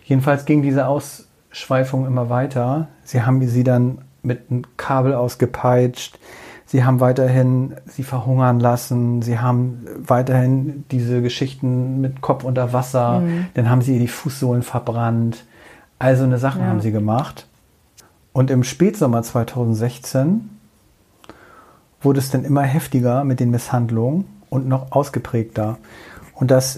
Jedenfalls 0.06 0.46
ging 0.46 0.62
diese 0.62 0.88
Ausschweifung 0.88 2.06
immer 2.08 2.30
weiter. 2.30 2.88
Sie 3.04 3.22
haben 3.24 3.46
sie 3.46 3.64
dann 3.66 3.98
mit 4.24 4.50
einem 4.50 4.64
Kabel 4.78 5.14
ausgepeitscht. 5.14 6.18
Sie 6.66 6.84
haben 6.86 7.00
weiterhin 7.02 7.76
sie 7.86 8.04
verhungern 8.04 8.60
lassen. 8.62 9.22
Sie 9.22 9.40
haben 9.40 9.86
weiterhin 9.98 10.86
diese 10.92 11.22
Geschichten 11.22 12.00
mit 12.02 12.22
Kopf 12.22 12.44
unter 12.46 12.72
Wasser. 12.74 13.22
Dann 13.54 13.70
haben 13.70 13.82
sie 13.82 13.94
ihr 13.96 14.00
die 14.00 14.08
Fußsohlen 14.08 14.64
verbrannt. 14.64 15.44
Also 16.00 16.24
eine 16.24 16.38
Sachen 16.38 16.62
Ja. 16.62 16.68
haben 16.68 16.82
sie 16.82 16.92
gemacht. 16.92 17.48
Und 18.38 18.52
im 18.52 18.64
Spätsommer 18.64 19.24
2016 19.24 20.48
wurde 22.02 22.20
es 22.20 22.30
dann 22.30 22.46
immer 22.46 22.62
heftiger 22.62 23.24
mit 23.24 23.40
den 23.40 23.50
Misshandlungen 23.50 24.26
und 24.52 24.68
noch 24.68 24.92
ausgeprägter. 24.92 25.80
Und 26.36 26.52
das 26.52 26.78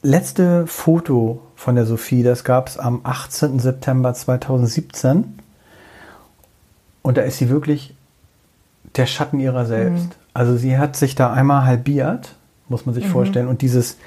letzte 0.00 0.66
Foto 0.66 1.42
von 1.56 1.74
der 1.74 1.84
Sophie, 1.84 2.22
das 2.22 2.42
gab 2.42 2.68
es 2.68 2.78
am 2.78 3.00
18. 3.02 3.58
September 3.58 4.14
2017. 4.14 5.38
Und 7.02 7.18
da 7.18 7.20
ist 7.20 7.36
sie 7.36 7.50
wirklich 7.50 7.94
der 8.96 9.04
Schatten 9.04 9.40
ihrer 9.40 9.66
selbst. 9.66 10.06
Mhm. 10.06 10.12
Also 10.32 10.56
sie 10.56 10.78
hat 10.78 10.96
sich 10.96 11.14
da 11.14 11.30
einmal 11.34 11.66
halbiert, 11.66 12.34
muss 12.70 12.86
man 12.86 12.94
sich 12.94 13.04
mhm. 13.04 13.10
vorstellen. 13.10 13.48
Und 13.48 13.60
dieses, 13.60 13.98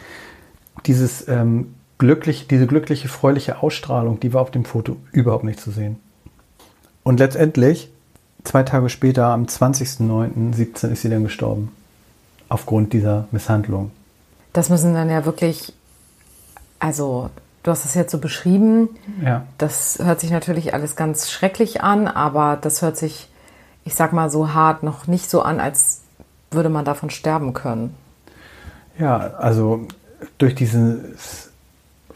dieses 0.87 1.27
ähm, 1.27 1.75
glücklich, 1.99 2.47
diese 2.47 2.65
glückliche, 2.65 3.07
freuliche 3.07 3.61
Ausstrahlung, 3.61 4.19
die 4.19 4.33
war 4.33 4.41
auf 4.41 4.49
dem 4.49 4.65
Foto 4.65 4.97
überhaupt 5.11 5.43
nicht 5.43 5.59
zu 5.59 5.69
sehen. 5.69 5.99
Und 7.03 7.19
letztendlich, 7.19 7.89
zwei 8.43 8.63
Tage 8.63 8.89
später, 8.89 9.27
am 9.27 9.45
20.09.17 9.45 10.91
ist 10.91 11.01
sie 11.01 11.09
dann 11.09 11.23
gestorben. 11.23 11.71
Aufgrund 12.49 12.93
dieser 12.93 13.27
Misshandlung. 13.31 13.91
Das 14.53 14.69
müssen 14.69 14.93
dann 14.93 15.09
ja 15.09 15.25
wirklich, 15.25 15.73
also 16.79 17.29
du 17.63 17.71
hast 17.71 17.85
es 17.85 17.93
jetzt 17.93 18.11
so 18.11 18.17
beschrieben. 18.17 18.89
Ja. 19.23 19.45
Das 19.57 19.99
hört 20.03 20.19
sich 20.19 20.31
natürlich 20.31 20.73
alles 20.73 20.95
ganz 20.95 21.31
schrecklich 21.31 21.81
an, 21.81 22.07
aber 22.07 22.57
das 22.59 22.81
hört 22.81 22.97
sich, 22.97 23.29
ich 23.85 23.95
sag 23.95 24.11
mal 24.11 24.29
so 24.29 24.53
hart, 24.53 24.83
noch 24.83 25.07
nicht 25.07 25.29
so 25.29 25.41
an, 25.41 25.59
als 25.59 26.01
würde 26.51 26.69
man 26.69 26.83
davon 26.83 27.09
sterben 27.09 27.53
können. 27.53 27.95
Ja, 28.99 29.17
also 29.17 29.87
durch 30.37 30.53
dieses 30.53 31.50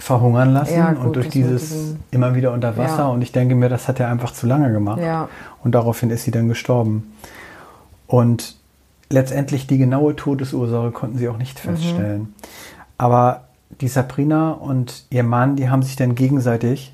verhungern 0.06 0.54
lassen 0.54 0.76
ja, 0.76 0.94
gut, 0.94 1.04
und 1.04 1.16
durch 1.16 1.30
dieses 1.30 1.96
immer 2.12 2.36
wieder 2.36 2.52
unter 2.52 2.78
Wasser. 2.78 3.00
Ja. 3.00 3.08
Und 3.08 3.24
ich 3.24 3.32
denke 3.32 3.56
mir, 3.56 3.70
das 3.70 3.88
hat 3.88 4.00
er 4.00 4.08
einfach 4.08 4.32
zu 4.32 4.46
lange 4.46 4.72
gemacht. 4.72 5.02
Ja. 5.02 5.30
Und 5.64 5.74
daraufhin 5.74 6.12
ist 6.12 6.26
sie 6.26 6.32
dann 6.32 6.48
gestorben. 6.48 7.12
Und 8.06 8.56
letztendlich 9.10 9.66
die 9.66 9.80
genaue 9.80 10.16
Todesursache 10.16 10.92
konnten 10.92 11.18
sie 11.18 11.28
auch 11.28 11.38
nicht 11.38 11.58
mhm. 11.58 11.70
feststellen. 11.72 12.22
Mhm. 12.22 12.34
Aber 13.00 13.46
die 13.82 13.88
Sabrina 13.88 14.52
und 14.52 15.06
ihr 15.10 15.24
Mann, 15.24 15.56
die 15.56 15.70
haben 15.70 15.82
sich 15.82 15.96
dann 15.96 16.14
gegenseitig 16.14 16.94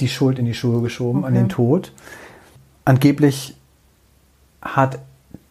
die 0.00 0.08
Schuld 0.08 0.38
in 0.38 0.46
die 0.46 0.54
Schuhe 0.54 0.80
geschoben 0.80 1.18
okay. 1.18 1.28
an 1.28 1.34
den 1.34 1.48
Tod. 1.50 1.92
Angeblich 2.86 3.56
hat 4.62 5.00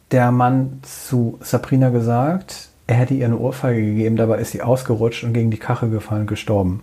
der 0.09 0.31
Mann 0.31 0.79
zu 0.81 1.37
Sabrina 1.41 1.89
gesagt, 1.89 2.69
er 2.87 2.95
hätte 2.95 3.13
ihr 3.13 3.25
eine 3.25 3.37
Ohrfeige 3.37 3.81
gegeben, 3.81 4.15
dabei 4.15 4.39
ist 4.39 4.51
sie 4.51 4.61
ausgerutscht 4.61 5.23
und 5.23 5.33
gegen 5.33 5.51
die 5.51 5.57
Kache 5.57 5.89
gefallen 5.89 6.27
gestorben. 6.27 6.81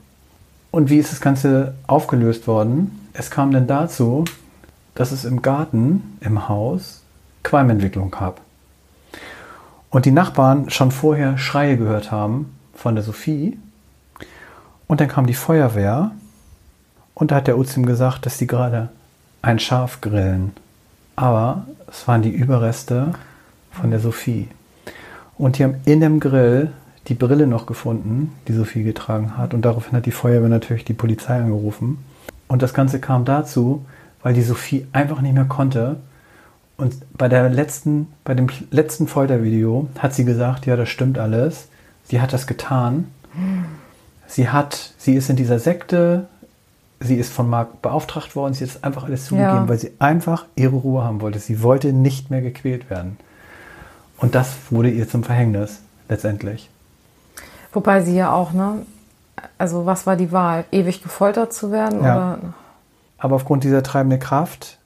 Und 0.70 0.88
wie 0.88 0.98
ist 0.98 1.12
das 1.12 1.20
Ganze 1.20 1.74
aufgelöst 1.86 2.46
worden? 2.46 3.08
Es 3.12 3.30
kam 3.30 3.52
dann 3.52 3.66
dazu, 3.66 4.24
dass 4.94 5.12
es 5.12 5.24
im 5.24 5.42
Garten, 5.42 6.18
im 6.20 6.48
Haus, 6.48 7.02
Qualmentwicklung 7.42 8.10
gab. 8.10 8.40
Und 9.90 10.04
die 10.04 10.12
Nachbarn 10.12 10.70
schon 10.70 10.92
vorher 10.92 11.36
Schreie 11.38 11.76
gehört 11.76 12.12
haben 12.12 12.54
von 12.74 12.94
der 12.94 13.04
Sophie. 13.04 13.58
Und 14.86 15.00
dann 15.00 15.08
kam 15.08 15.26
die 15.26 15.34
Feuerwehr 15.34 16.12
und 17.14 17.30
da 17.30 17.36
hat 17.36 17.46
der 17.46 17.58
Uzim 17.58 17.84
gesagt, 17.86 18.24
dass 18.24 18.38
sie 18.38 18.46
gerade 18.46 18.88
ein 19.42 19.58
Schaf 19.58 20.00
grillen. 20.00 20.52
Aber 21.16 21.66
es 21.88 22.06
waren 22.06 22.22
die 22.22 22.30
Überreste 22.30 23.12
von 23.72 23.90
der 23.90 24.00
Sophie. 24.00 24.48
Und 25.40 25.56
die 25.56 25.64
haben 25.64 25.76
in 25.86 26.00
dem 26.00 26.20
Grill 26.20 26.70
die 27.08 27.14
Brille 27.14 27.46
noch 27.46 27.64
gefunden, 27.64 28.32
die 28.46 28.52
Sophie 28.52 28.82
getragen 28.82 29.38
hat. 29.38 29.54
Und 29.54 29.64
daraufhin 29.64 29.96
hat 29.96 30.04
die 30.04 30.10
Feuerwehr 30.10 30.50
natürlich 30.50 30.84
die 30.84 30.92
Polizei 30.92 31.40
angerufen. 31.40 32.04
Und 32.46 32.60
das 32.60 32.74
Ganze 32.74 33.00
kam 33.00 33.24
dazu, 33.24 33.86
weil 34.22 34.34
die 34.34 34.42
Sophie 34.42 34.86
einfach 34.92 35.22
nicht 35.22 35.34
mehr 35.34 35.46
konnte. 35.46 35.96
Und 36.76 36.94
bei 37.16 37.28
der 37.28 37.48
letzten, 37.48 38.08
bei 38.22 38.34
dem 38.34 38.48
letzten 38.70 39.08
Foltervideo 39.08 39.88
hat 39.98 40.12
sie 40.14 40.26
gesagt, 40.26 40.66
ja, 40.66 40.76
das 40.76 40.90
stimmt 40.90 41.18
alles. 41.18 41.68
Sie 42.04 42.20
hat 42.20 42.34
das 42.34 42.46
getan. 42.46 43.06
Sie 44.26 44.50
hat, 44.50 44.92
sie 44.98 45.14
ist 45.14 45.30
in 45.30 45.36
dieser 45.36 45.58
Sekte, 45.58 46.26
sie 47.00 47.16
ist 47.16 47.32
von 47.32 47.48
Marc 47.48 47.80
beauftragt 47.80 48.36
worden, 48.36 48.52
sie 48.52 48.66
hat 48.66 48.84
einfach 48.84 49.04
alles 49.04 49.24
zugegeben, 49.24 49.54
ja. 49.54 49.68
weil 49.68 49.78
sie 49.78 49.92
einfach 50.00 50.44
ihre 50.54 50.76
Ruhe 50.76 51.02
haben 51.02 51.22
wollte. 51.22 51.38
Sie 51.38 51.62
wollte 51.62 51.94
nicht 51.94 52.30
mehr 52.30 52.42
gequält 52.42 52.90
werden. 52.90 53.16
Und 54.20 54.34
das 54.34 54.56
wurde 54.70 54.90
ihr 54.90 55.08
zum 55.08 55.24
Verhängnis 55.24 55.80
letztendlich. 56.08 56.70
Wobei 57.72 58.02
sie 58.02 58.16
ja 58.16 58.32
auch, 58.32 58.52
ne? 58.52 58.86
Also 59.56 59.86
was 59.86 60.06
war 60.06 60.16
die 60.16 60.32
Wahl? 60.32 60.64
Ewig 60.70 61.02
gefoltert 61.02 61.52
zu 61.52 61.72
werden? 61.72 62.04
Ja. 62.04 62.34
Oder? 62.34 62.38
Aber 63.18 63.36
aufgrund 63.36 63.64
dieser 63.64 63.82
treibenden 63.82 64.20
Kraft 64.20 64.78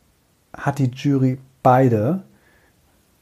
hat 0.57 0.79
die 0.79 0.91
Jury 0.91 1.39
beide 1.63 2.23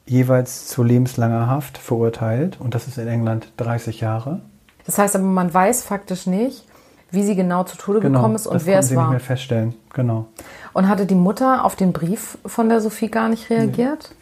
jeweils 0.07 0.67
zu 0.67 0.83
lebenslanger 0.83 1.47
Haft 1.47 1.79
verurteilt. 1.79 2.59
Und 2.61 2.75
das 2.75 2.89
ist 2.89 2.99
in 2.99 3.09
England 3.09 3.53
30 3.57 4.01
Jahre. 4.01 4.41
Das 4.85 4.99
heißt 4.99 5.15
aber, 5.15 5.25
man 5.25 5.53
weiß 5.53 5.85
faktisch 5.85 6.27
nicht, 6.27 6.67
wie 7.11 7.23
sie 7.23 7.37
genau 7.37 7.65
zu 7.65 7.77
Tode 7.77 8.01
genau, 8.01 8.19
gekommen 8.19 8.35
ist 8.35 8.47
und 8.47 8.67
wer 8.67 8.81
es 8.81 8.89
sie 8.89 8.97
war. 8.97 9.05
nicht 9.05 9.11
mehr 9.13 9.21
feststellen, 9.21 9.75
genau. 9.93 10.27
Und 10.73 10.89
hatte 10.89 11.07
die 11.07 11.15
Mutter 11.15 11.65
auf 11.65 11.77
den 11.77 11.93
Brief 11.93 12.39
von 12.45 12.69
der 12.69 12.81
Sophie 12.81 13.09
gar 13.09 13.29
nicht 13.29 13.49
reagiert? 13.51 14.09
Nee. 14.11 14.22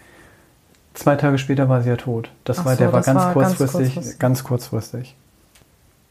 Zwei 0.94 1.16
Tage 1.16 1.38
später 1.38 1.68
war 1.68 1.82
sie 1.82 1.88
ja 1.88 1.96
tot. 1.96 2.30
Das 2.44 2.58
Ach 2.58 2.64
war, 2.64 2.76
der 2.76 2.88
so, 2.88 2.92
war, 2.92 3.02
ganz, 3.02 3.18
war 3.18 3.32
kurzfristig, 3.32 3.58
ganz 3.58 3.74
kurzfristig, 3.74 4.18
ganz 4.18 4.44
kurzfristig. 4.44 5.16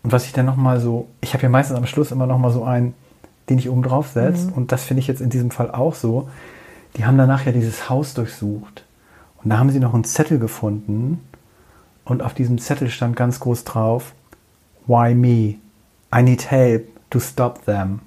Und 0.04 0.12
was 0.12 0.26
ich 0.26 0.32
dann 0.32 0.46
nochmal 0.46 0.80
so, 0.80 1.08
ich 1.22 1.34
habe 1.34 1.44
ja 1.44 1.50
meistens 1.50 1.78
am 1.78 1.86
Schluss 1.86 2.12
immer 2.12 2.26
nochmal 2.26 2.52
so 2.52 2.64
einen, 2.64 2.94
den 3.50 3.58
ich 3.58 3.70
oben 3.70 3.84
drauf 3.84 4.10
setze. 4.10 4.48
Mhm. 4.48 4.54
Und 4.54 4.72
das 4.72 4.84
finde 4.84 5.02
ich 5.02 5.08
jetzt 5.08 5.22
in 5.22 5.30
diesem 5.30 5.52
Fall 5.52 5.72
auch 5.72 5.96
so. 5.96 6.30
Die 6.96 7.06
haben 7.06 7.18
danach 7.18 7.46
ja 7.46 7.52
dieses 7.52 7.90
Haus 7.90 8.14
durchsucht. 8.14 8.86
Und 9.44 9.50
da 9.50 9.58
haben 9.58 9.70
sie 9.70 9.80
noch 9.80 9.94
einen 9.94 10.06
Zettel 10.06 10.40
gefunden. 10.40 11.24
Und 12.06 12.24
auf 12.24 12.34
diesem 12.34 12.58
Zettel 12.58 12.90
stand 12.90 13.16
ganz 13.16 13.40
groß 13.40 13.66
drauf, 13.66 14.14
Why 14.88 15.14
me? 15.14 15.56
I 16.12 16.24
need 16.24 16.50
help 16.50 16.88
to 17.12 17.20
stop 17.20 17.66
them. 17.66 18.00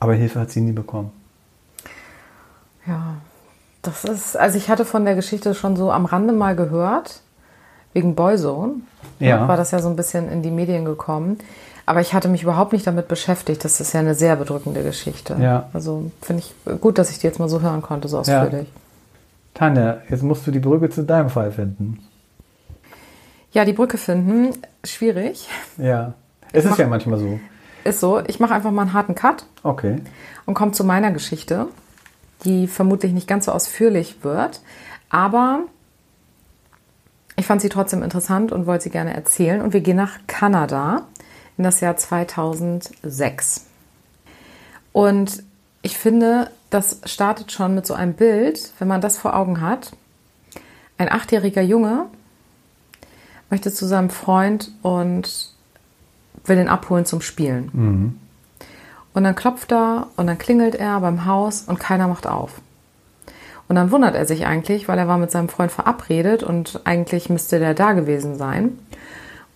Aber 0.00 0.14
Hilfe 0.14 0.40
hat 0.40 0.50
sie 0.50 0.60
nie 0.60 0.72
bekommen. 0.72 1.10
Ja, 2.86 3.16
das 3.82 4.04
ist, 4.04 4.36
also 4.36 4.58
ich 4.58 4.68
hatte 4.68 4.84
von 4.84 5.04
der 5.04 5.14
Geschichte 5.14 5.54
schon 5.54 5.76
so 5.76 5.90
am 5.90 6.04
Rande 6.04 6.32
mal 6.32 6.56
gehört, 6.56 7.20
wegen 7.92 8.14
Boyzone. 8.14 8.74
Ja. 9.18 9.48
War 9.48 9.56
das 9.56 9.70
ja 9.70 9.80
so 9.80 9.88
ein 9.88 9.96
bisschen 9.96 10.30
in 10.30 10.42
die 10.42 10.50
Medien 10.50 10.84
gekommen. 10.84 11.38
Aber 11.86 12.00
ich 12.00 12.12
hatte 12.12 12.28
mich 12.28 12.42
überhaupt 12.42 12.74
nicht 12.74 12.86
damit 12.86 13.08
beschäftigt. 13.08 13.64
Das 13.64 13.80
ist 13.80 13.94
ja 13.94 14.00
eine 14.00 14.14
sehr 14.14 14.36
bedrückende 14.36 14.82
Geschichte. 14.82 15.36
Ja. 15.40 15.70
Also 15.72 16.10
finde 16.20 16.42
ich 16.42 16.80
gut, 16.80 16.98
dass 16.98 17.10
ich 17.10 17.18
die 17.18 17.26
jetzt 17.26 17.38
mal 17.38 17.48
so 17.48 17.62
hören 17.62 17.80
konnte, 17.80 18.08
so 18.08 18.18
ausführlich. 18.18 18.68
Ja. 18.68 18.80
Tanja, 19.54 19.98
jetzt 20.08 20.22
musst 20.22 20.46
du 20.46 20.50
die 20.50 20.58
Brücke 20.58 20.90
zu 20.90 21.02
deinem 21.02 21.30
Fall 21.30 21.50
finden. 21.50 22.06
Ja, 23.52 23.64
die 23.64 23.72
Brücke 23.72 23.96
finden, 23.96 24.50
schwierig. 24.84 25.48
Ja, 25.78 26.12
es 26.52 26.64
ich 26.64 26.64
ist 26.64 26.70
mach, 26.72 26.78
ja 26.78 26.86
manchmal 26.88 27.18
so. 27.18 27.40
Ist 27.84 28.00
so. 28.00 28.20
Ich 28.26 28.38
mache 28.38 28.54
einfach 28.54 28.70
mal 28.70 28.82
einen 28.82 28.92
harten 28.92 29.14
Cut. 29.14 29.46
Okay. 29.62 30.02
Und 30.44 30.54
komme 30.54 30.72
zu 30.72 30.84
meiner 30.84 31.10
Geschichte 31.10 31.66
die 32.44 32.66
vermutlich 32.66 33.12
nicht 33.12 33.28
ganz 33.28 33.46
so 33.46 33.52
ausführlich 33.52 34.22
wird. 34.22 34.60
Aber 35.10 35.60
ich 37.36 37.46
fand 37.46 37.60
sie 37.60 37.68
trotzdem 37.68 38.02
interessant 38.02 38.52
und 38.52 38.66
wollte 38.66 38.84
sie 38.84 38.90
gerne 38.90 39.14
erzählen. 39.14 39.62
Und 39.62 39.72
wir 39.72 39.80
gehen 39.80 39.96
nach 39.96 40.18
Kanada 40.26 41.06
in 41.56 41.64
das 41.64 41.80
Jahr 41.80 41.96
2006. 41.96 43.66
Und 44.92 45.42
ich 45.82 45.96
finde, 45.96 46.50
das 46.70 47.00
startet 47.04 47.52
schon 47.52 47.74
mit 47.74 47.86
so 47.86 47.94
einem 47.94 48.14
Bild, 48.14 48.72
wenn 48.78 48.88
man 48.88 49.00
das 49.00 49.16
vor 49.16 49.36
Augen 49.36 49.60
hat. 49.60 49.92
Ein 50.98 51.10
achtjähriger 51.10 51.62
Junge 51.62 52.06
möchte 53.50 53.72
zu 53.72 53.86
seinem 53.86 54.10
Freund 54.10 54.72
und 54.82 55.52
will 56.44 56.58
ihn 56.58 56.68
abholen 56.68 57.06
zum 57.06 57.20
Spielen. 57.20 57.70
Mhm. 57.72 58.20
Und 59.14 59.24
dann 59.24 59.34
klopft 59.34 59.72
er 59.72 60.08
und 60.16 60.26
dann 60.26 60.38
klingelt 60.38 60.74
er 60.74 61.00
beim 61.00 61.24
Haus 61.24 61.62
und 61.62 61.80
keiner 61.80 62.08
macht 62.08 62.26
auf. 62.26 62.60
Und 63.68 63.76
dann 63.76 63.90
wundert 63.90 64.14
er 64.14 64.24
sich 64.24 64.46
eigentlich, 64.46 64.88
weil 64.88 64.98
er 64.98 65.08
war 65.08 65.18
mit 65.18 65.30
seinem 65.30 65.48
Freund 65.48 65.70
verabredet 65.70 66.42
und 66.42 66.80
eigentlich 66.84 67.28
müsste 67.28 67.58
der 67.58 67.74
da 67.74 67.92
gewesen 67.92 68.36
sein. 68.36 68.78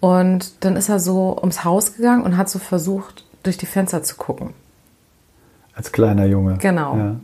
Und 0.00 0.64
dann 0.64 0.76
ist 0.76 0.88
er 0.88 0.98
so 0.98 1.36
ums 1.38 1.64
Haus 1.64 1.94
gegangen 1.96 2.22
und 2.22 2.36
hat 2.36 2.50
so 2.50 2.58
versucht, 2.58 3.24
durch 3.42 3.56
die 3.56 3.66
Fenster 3.66 4.02
zu 4.02 4.16
gucken. 4.16 4.50
Als 5.74 5.92
kleiner 5.92 6.26
Junge. 6.26 6.58
Genau. 6.58 6.96
Ja. 6.96 7.16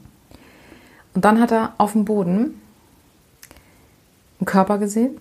Und 1.15 1.25
dann 1.25 1.41
hat 1.41 1.53
er 1.53 1.73
auf 1.79 1.93
dem 1.93 2.05
Boden 2.05 2.61
einen 4.39 4.47
Körper 4.47 4.79
gesehen 4.79 5.19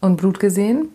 und 0.00 0.16
Blut 0.16 0.40
gesehen 0.40 0.88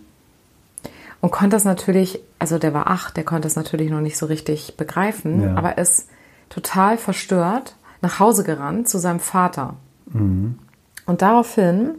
und 1.22 1.32
konnte 1.32 1.56
das 1.56 1.66
natürlich, 1.66 2.22
also 2.40 2.58
der 2.58 2.74
war 2.74 2.88
acht, 2.88 3.18
der 3.18 3.24
konnte 3.24 3.48
das 3.48 3.56
natürlich 3.56 3.90
noch 3.90 4.02
nicht 4.02 4.18
so 4.18 4.26
richtig 4.26 4.78
begreifen, 4.78 5.44
ja. 5.44 5.56
aber 5.56 5.78
ist 5.78 6.08
total 6.50 6.98
verstört 6.98 7.76
nach 8.02 8.20
Hause 8.20 8.44
gerannt 8.44 8.88
zu 8.88 9.00
seinem 9.00 9.20
Vater. 9.20 9.76
Mhm. 10.08 10.60
Und 11.06 11.22
daraufhin 11.22 11.96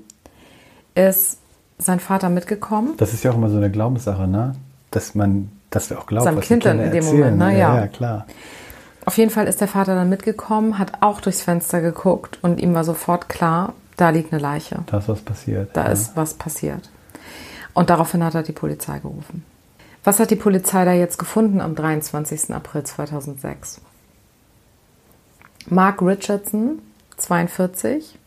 ist 0.94 1.38
sein 1.78 2.00
Vater 2.00 2.28
mitgekommen. 2.28 2.94
Das 2.96 3.12
ist 3.12 3.22
ja 3.24 3.30
auch 3.30 3.36
immer 3.36 3.50
so 3.50 3.56
eine 3.56 3.70
Glaubenssache, 3.70 4.26
ne? 4.26 4.54
Dass 4.90 5.14
man, 5.14 5.50
dass 5.70 5.90
wir 5.90 5.98
auch 5.98 6.06
glauben, 6.06 6.24
seinem 6.24 6.36
was 6.38 6.46
Kind 6.46 6.62
Kinder 6.62 6.84
in 6.84 6.90
dem 6.90 7.04
erzählen. 7.04 7.36
Moment, 7.36 7.38
ne? 7.38 7.58
Ja, 7.58 7.76
ja, 7.76 7.86
klar. 7.86 8.26
Auf 9.04 9.16
jeden 9.16 9.30
Fall 9.30 9.46
ist 9.46 9.60
der 9.60 9.68
Vater 9.68 9.94
dann 9.94 10.08
mitgekommen, 10.08 10.78
hat 10.78 11.02
auch 11.02 11.20
durchs 11.20 11.40
Fenster 11.40 11.80
geguckt 11.80 12.38
und 12.42 12.60
ihm 12.60 12.74
war 12.74 12.84
sofort 12.84 13.28
klar, 13.28 13.72
da 13.96 14.10
liegt 14.10 14.32
eine 14.32 14.42
Leiche. 14.42 14.80
Da 14.86 14.98
ist 14.98 15.08
was 15.08 15.20
passiert. 15.20 15.70
Da 15.74 15.84
ja. 15.84 15.92
ist 15.92 16.16
was 16.16 16.34
passiert. 16.34 16.90
Und 17.74 17.90
daraufhin 17.90 18.22
hat 18.24 18.34
er 18.34 18.42
die 18.42 18.52
Polizei 18.52 18.98
gerufen. 18.98 19.44
Was 20.04 20.20
hat 20.20 20.30
die 20.30 20.36
Polizei 20.36 20.84
da 20.84 20.92
jetzt 20.92 21.18
gefunden 21.18 21.60
am 21.60 21.74
23. 21.74 22.54
April 22.54 22.82
2006? 22.84 23.80
Mark 25.68 26.00
Richardson, 26.00 26.78
42, 27.16 28.18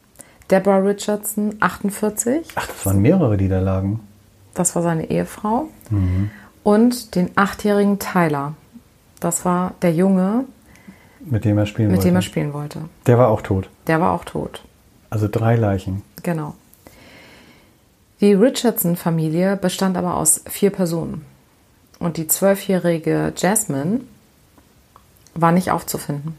Deborah 0.51 0.77
Richardson, 0.77 1.55
48, 1.59 2.47
Ach, 2.55 2.67
das 2.67 2.85
waren 2.85 2.99
mehrere, 3.01 3.37
die 3.37 3.47
da 3.47 3.59
lagen. 3.59 4.01
das 4.53 4.75
war 4.75 4.83
seine 4.83 5.09
Ehefrau, 5.09 5.67
und 6.63 7.15
den 7.15 7.31
achtjährigen 7.35 7.97
Tyler. 7.99 8.53
Das 9.19 9.45
war 9.45 9.73
der 9.81 9.93
Junge, 9.93 10.45
Mit 11.21 11.45
dem 11.45 11.57
er 11.57 11.65
spielen 11.65 11.87
mit 11.89 11.97
wollte. 11.97 12.09
dem 12.09 12.15
er 12.15 12.21
spielen 12.21 12.53
wollte. 12.53 12.81
Der 13.07 13.17
war 13.17 13.29
auch 13.29 13.41
tot. 13.41 13.69
Der 13.87 13.99
war 13.99 14.11
auch 14.13 14.25
tot. 14.25 14.63
Also 15.09 15.27
drei 15.29 15.55
Leichen. 15.55 16.03
Genau. 16.23 16.53
Die 18.19 18.33
Richardson-Familie 18.33 19.55
bestand 19.57 19.97
aber 19.97 20.15
aus 20.15 20.41
vier 20.47 20.69
Personen. 20.69 21.25
Und 22.01 22.17
die 22.17 22.27
zwölfjährige 22.27 23.31
Jasmine 23.37 24.01
war 25.35 25.51
nicht 25.51 25.69
aufzufinden. 25.69 26.35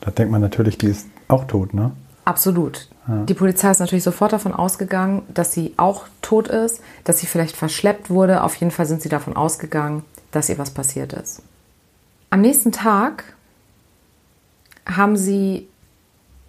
Da 0.00 0.10
denkt 0.10 0.32
man 0.32 0.40
natürlich, 0.40 0.78
die 0.78 0.86
ist 0.86 1.06
auch 1.28 1.44
tot, 1.44 1.74
ne? 1.74 1.92
Absolut. 2.24 2.88
Die 3.06 3.34
Polizei 3.34 3.70
ist 3.70 3.78
natürlich 3.78 4.04
sofort 4.04 4.32
davon 4.32 4.52
ausgegangen, 4.52 5.22
dass 5.32 5.52
sie 5.52 5.72
auch 5.76 6.04
tot 6.20 6.48
ist, 6.48 6.80
dass 7.04 7.18
sie 7.18 7.26
vielleicht 7.26 7.56
verschleppt 7.56 8.10
wurde. 8.10 8.42
Auf 8.42 8.54
jeden 8.56 8.70
Fall 8.70 8.84
sind 8.86 9.00
sie 9.00 9.08
davon 9.08 9.36
ausgegangen, 9.36 10.02
dass 10.30 10.48
ihr 10.48 10.58
was 10.58 10.70
passiert 10.70 11.14
ist. 11.14 11.42
Am 12.30 12.42
nächsten 12.42 12.72
Tag 12.72 13.34
haben 14.84 15.16
sie 15.16 15.68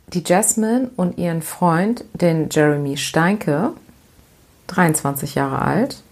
die 0.07 0.23
Jasmine 0.25 0.89
und 0.95 1.17
ihren 1.17 1.41
Freund, 1.41 2.03
den 2.13 2.49
Jeremy 2.49 2.97
Steinke, 2.97 3.71
23 4.67 5.35
Jahre 5.35 5.61
alt, 5.61 6.03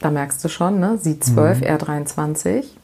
da 0.00 0.10
merkst 0.10 0.42
du 0.44 0.48
schon, 0.48 0.80
ne? 0.80 0.98
sie 0.98 1.18
12, 1.18 1.62
er 1.62 1.78
23, 1.78 2.76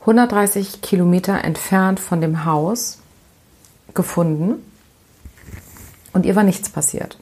130 0.00 0.80
Kilometer 0.80 1.44
entfernt 1.44 2.00
von 2.00 2.20
dem 2.20 2.44
Haus 2.44 2.98
gefunden 3.94 4.54
und 6.12 6.26
ihr 6.26 6.36
war 6.36 6.42
nichts 6.42 6.70
passiert. 6.70 7.18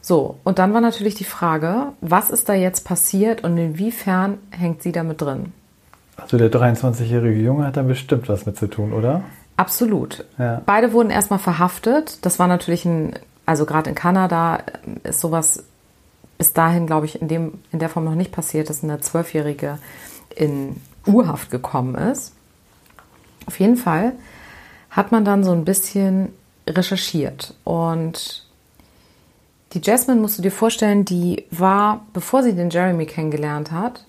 So, 0.00 0.38
und 0.44 0.58
dann 0.58 0.74
war 0.74 0.80
natürlich 0.80 1.14
die 1.14 1.24
Frage, 1.24 1.92
was 2.00 2.30
ist 2.30 2.48
da 2.48 2.54
jetzt 2.54 2.84
passiert 2.84 3.44
und 3.44 3.56
inwiefern 3.56 4.38
hängt 4.50 4.82
sie 4.82 4.92
damit 4.92 5.20
drin? 5.20 5.52
Also 6.16 6.38
der 6.38 6.50
23-jährige 6.50 7.40
Junge 7.40 7.66
hat 7.66 7.76
da 7.76 7.82
bestimmt 7.82 8.28
was 8.28 8.44
mit 8.46 8.56
zu 8.56 8.66
tun, 8.68 8.92
oder? 8.92 9.22
Absolut. 9.56 10.24
Ja. 10.38 10.62
Beide 10.66 10.92
wurden 10.92 11.10
erstmal 11.10 11.38
verhaftet. 11.38 12.24
Das 12.24 12.38
war 12.38 12.48
natürlich 12.48 12.84
ein, 12.84 13.14
also 13.46 13.64
gerade 13.64 13.90
in 13.90 13.96
Kanada 13.96 14.60
ist 15.04 15.20
sowas 15.20 15.64
bis 16.42 16.54
dahin, 16.54 16.88
glaube 16.88 17.06
ich, 17.06 17.22
in, 17.22 17.28
dem, 17.28 17.60
in 17.70 17.78
der 17.78 17.88
Form 17.88 18.04
noch 18.04 18.16
nicht 18.16 18.32
passiert, 18.32 18.68
dass 18.68 18.82
eine 18.82 18.98
Zwölfjährige 18.98 19.78
in 20.34 20.74
Urhaft 21.06 21.52
gekommen 21.52 21.94
ist. 21.94 22.32
Auf 23.46 23.60
jeden 23.60 23.76
Fall 23.76 24.14
hat 24.90 25.12
man 25.12 25.24
dann 25.24 25.44
so 25.44 25.52
ein 25.52 25.64
bisschen 25.64 26.32
recherchiert. 26.66 27.54
Und 27.62 28.44
die 29.72 29.80
Jasmine, 29.80 30.20
musst 30.20 30.36
du 30.36 30.42
dir 30.42 30.50
vorstellen, 30.50 31.04
die 31.04 31.44
war, 31.52 32.06
bevor 32.12 32.42
sie 32.42 32.54
den 32.54 32.70
Jeremy 32.70 33.06
kennengelernt 33.06 33.70
hat, 33.70 34.04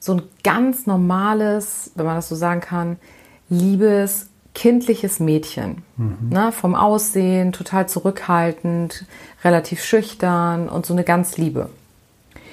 so 0.00 0.14
ein 0.14 0.22
ganz 0.42 0.86
normales, 0.86 1.90
wenn 1.96 2.06
man 2.06 2.16
das 2.16 2.30
so 2.30 2.34
sagen 2.34 2.62
kann, 2.62 2.96
liebes, 3.50 4.30
kindliches 4.54 5.20
Mädchen. 5.20 5.82
Ne, 6.30 6.52
vom 6.52 6.74
Aussehen, 6.74 7.52
total 7.52 7.88
zurückhaltend, 7.88 9.04
relativ 9.42 9.82
schüchtern 9.82 10.68
und 10.68 10.86
so 10.86 10.94
eine 10.94 11.04
ganz 11.04 11.36
Liebe. 11.36 11.68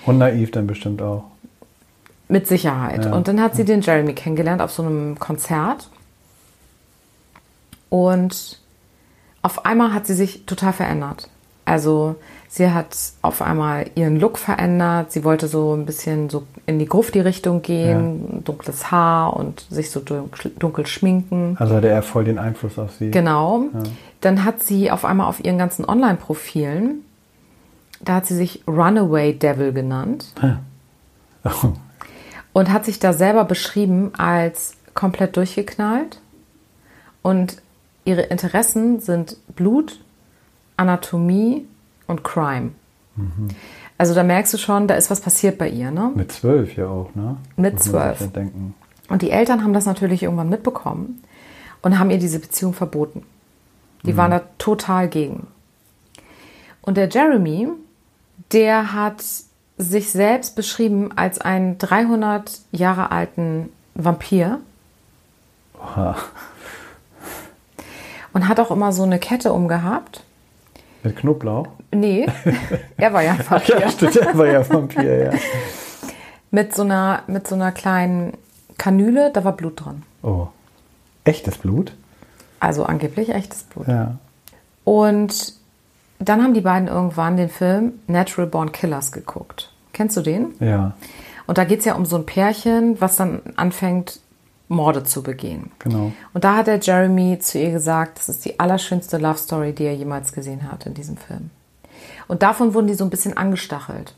Und 0.05 0.17
naiv 0.17 0.51
dann 0.51 0.67
bestimmt 0.67 1.01
auch. 1.01 1.25
Mit 2.27 2.47
Sicherheit. 2.47 3.05
Ja. 3.05 3.13
Und 3.13 3.27
dann 3.27 3.39
hat 3.41 3.55
sie 3.55 3.65
den 3.65 3.81
Jeremy 3.81 4.13
kennengelernt 4.13 4.61
auf 4.61 4.71
so 4.71 4.83
einem 4.83 5.19
Konzert. 5.19 5.89
Und 7.89 8.59
auf 9.41 9.65
einmal 9.65 9.93
hat 9.93 10.07
sie 10.07 10.13
sich 10.13 10.45
total 10.45 10.73
verändert. 10.73 11.29
Also 11.65 12.15
sie 12.51 12.69
hat 12.69 12.97
auf 13.21 13.41
einmal 13.41 13.89
ihren 13.95 14.19
Look 14.19 14.37
verändert. 14.37 15.13
Sie 15.13 15.23
wollte 15.23 15.47
so 15.47 15.73
ein 15.73 15.85
bisschen 15.85 16.29
so 16.29 16.43
in 16.65 16.79
die 16.79 16.85
Grufti-Richtung 16.85 17.61
gehen, 17.61 18.43
dunkles 18.43 18.91
Haar 18.91 19.37
und 19.37 19.65
sich 19.69 19.89
so 19.89 20.01
dunkel, 20.01 20.51
dunkel 20.59 20.85
schminken. 20.85 21.55
Also 21.57 21.75
hatte 21.75 21.87
er 21.87 22.03
voll 22.03 22.25
den 22.25 22.37
Einfluss 22.37 22.77
auf 22.77 22.91
sie. 22.99 23.09
Genau. 23.09 23.63
Dann 24.19 24.43
hat 24.43 24.61
sie 24.61 24.91
auf 24.91 25.05
einmal 25.05 25.27
auf 25.27 25.43
ihren 25.43 25.57
ganzen 25.57 25.85
Online-Profilen, 25.85 27.05
da 28.01 28.15
hat 28.15 28.25
sie 28.25 28.35
sich 28.35 28.63
Runaway 28.67 29.33
Devil 29.33 29.73
genannt 29.73 30.33
Oh, 31.43 31.73
und 32.53 32.71
hat 32.71 32.85
sich 32.85 32.99
da 32.99 33.13
selber 33.13 33.45
beschrieben 33.45 34.11
als 34.17 34.73
komplett 34.93 35.37
durchgeknallt. 35.37 36.19
Und 37.23 37.61
ihre 38.03 38.21
Interessen 38.21 38.99
sind 38.99 39.37
Blut, 39.55 39.99
Anatomie 40.77 41.65
und 42.11 42.23
Crime. 42.23 42.71
Also 43.97 44.13
da 44.13 44.23
merkst 44.23 44.53
du 44.53 44.57
schon, 44.57 44.87
da 44.87 44.95
ist 44.95 45.09
was 45.09 45.21
passiert 45.21 45.57
bei 45.57 45.69
ihr, 45.69 45.91
ne? 45.91 46.11
mit 46.15 46.31
zwölf 46.31 46.75
ja 46.75 46.87
auch, 46.87 47.13
ne? 47.15 47.37
Mit 47.55 47.73
Muss 47.73 47.83
zwölf. 47.83 48.29
Und 49.09 49.21
die 49.21 49.31
Eltern 49.31 49.63
haben 49.63 49.73
das 49.73 49.85
natürlich 49.85 50.23
irgendwann 50.23 50.49
mitbekommen 50.49 51.23
und 51.81 51.99
haben 51.99 52.09
ihr 52.09 52.17
diese 52.17 52.39
Beziehung 52.39 52.73
verboten. 52.73 53.23
Die 54.03 54.17
waren 54.17 54.31
da 54.31 54.41
total 54.57 55.07
gegen. 55.07 55.47
Und 56.81 56.97
der 56.97 57.09
Jeremy, 57.09 57.67
der 58.51 58.93
hat 58.93 59.23
sich 59.77 60.11
selbst 60.11 60.55
beschrieben 60.55 61.11
als 61.15 61.39
einen 61.39 61.77
300 61.77 62.61
Jahre 62.71 63.11
alten 63.11 63.69
Vampir 63.93 64.59
Oha. 65.79 66.15
und 68.33 68.47
hat 68.47 68.59
auch 68.59 68.71
immer 68.71 68.91
so 68.93 69.03
eine 69.03 69.19
Kette 69.19 69.53
umgehabt. 69.53 70.23
Mit 71.03 71.15
Knoblauch? 71.17 71.67
Nee, 71.91 72.27
er 72.97 73.13
war 73.13 73.23
ja 73.23 73.35
Vampir. 73.49 73.79
Ja, 73.79 73.89
stimmt, 73.89 74.15
er 74.15 74.37
war 74.37 74.47
ja 74.47 74.69
Vampir, 74.69 75.25
ja. 75.25 75.31
Mit 76.51 76.75
so 76.75 76.83
einer, 76.83 77.23
mit 77.27 77.47
so 77.47 77.55
einer 77.55 77.71
kleinen 77.71 78.33
Kanüle, 78.77 79.31
da 79.33 79.43
war 79.43 79.53
Blut 79.53 79.83
drin. 79.85 80.03
Oh. 80.21 80.47
Echtes 81.23 81.57
Blut? 81.57 81.93
Also 82.59 82.83
angeblich 82.83 83.29
echtes 83.29 83.63
Blut. 83.63 83.87
Ja. 83.87 84.17
Und 84.83 85.53
dann 86.19 86.43
haben 86.43 86.53
die 86.53 86.61
beiden 86.61 86.87
irgendwann 86.87 87.37
den 87.37 87.49
Film 87.49 87.93
Natural 88.07 88.47
Born 88.47 88.71
Killers 88.71 89.11
geguckt. 89.11 89.71
Kennst 89.93 90.15
du 90.17 90.21
den? 90.21 90.53
Ja, 90.59 90.93
Und 91.47 91.57
da 91.57 91.63
geht 91.63 91.79
es 91.79 91.85
ja 91.85 91.95
um 91.95 92.05
so 92.05 92.15
ein 92.15 92.25
Pärchen, 92.25 92.99
was 93.01 93.15
dann 93.17 93.41
anfängt, 93.55 94.19
Morde 94.71 95.03
zu 95.03 95.21
begehen. 95.21 95.71
genau. 95.79 96.11
Und 96.33 96.43
da 96.43 96.55
hat 96.55 96.67
der 96.67 96.79
Jeremy 96.79 97.37
zu 97.39 97.59
ihr 97.59 97.71
gesagt, 97.71 98.19
das 98.19 98.29
ist 98.29 98.45
die 98.45 98.59
allerschönste 98.59 99.17
Love 99.17 99.37
Story, 99.37 99.73
die 99.73 99.83
er 99.83 99.95
jemals 99.95 100.31
gesehen 100.33 100.71
hat 100.71 100.85
in 100.85 100.93
diesem 100.93 101.17
Film. 101.17 101.49
Und 102.27 102.41
davon 102.41 102.73
wurden 102.73 102.87
die 102.87 102.93
so 102.93 103.03
ein 103.03 103.09
bisschen 103.09 103.35
angestachelt. 103.35 104.15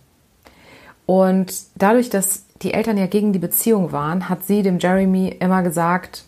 Und 1.05 1.53
dadurch, 1.75 2.09
dass 2.09 2.43
die 2.61 2.73
Eltern 2.73 2.97
ja 2.97 3.07
gegen 3.07 3.33
die 3.33 3.39
Beziehung 3.39 3.91
waren, 3.91 4.29
hat 4.29 4.45
sie 4.45 4.61
dem 4.61 4.79
Jeremy 4.79 5.29
immer 5.39 5.63
gesagt, 5.63 6.23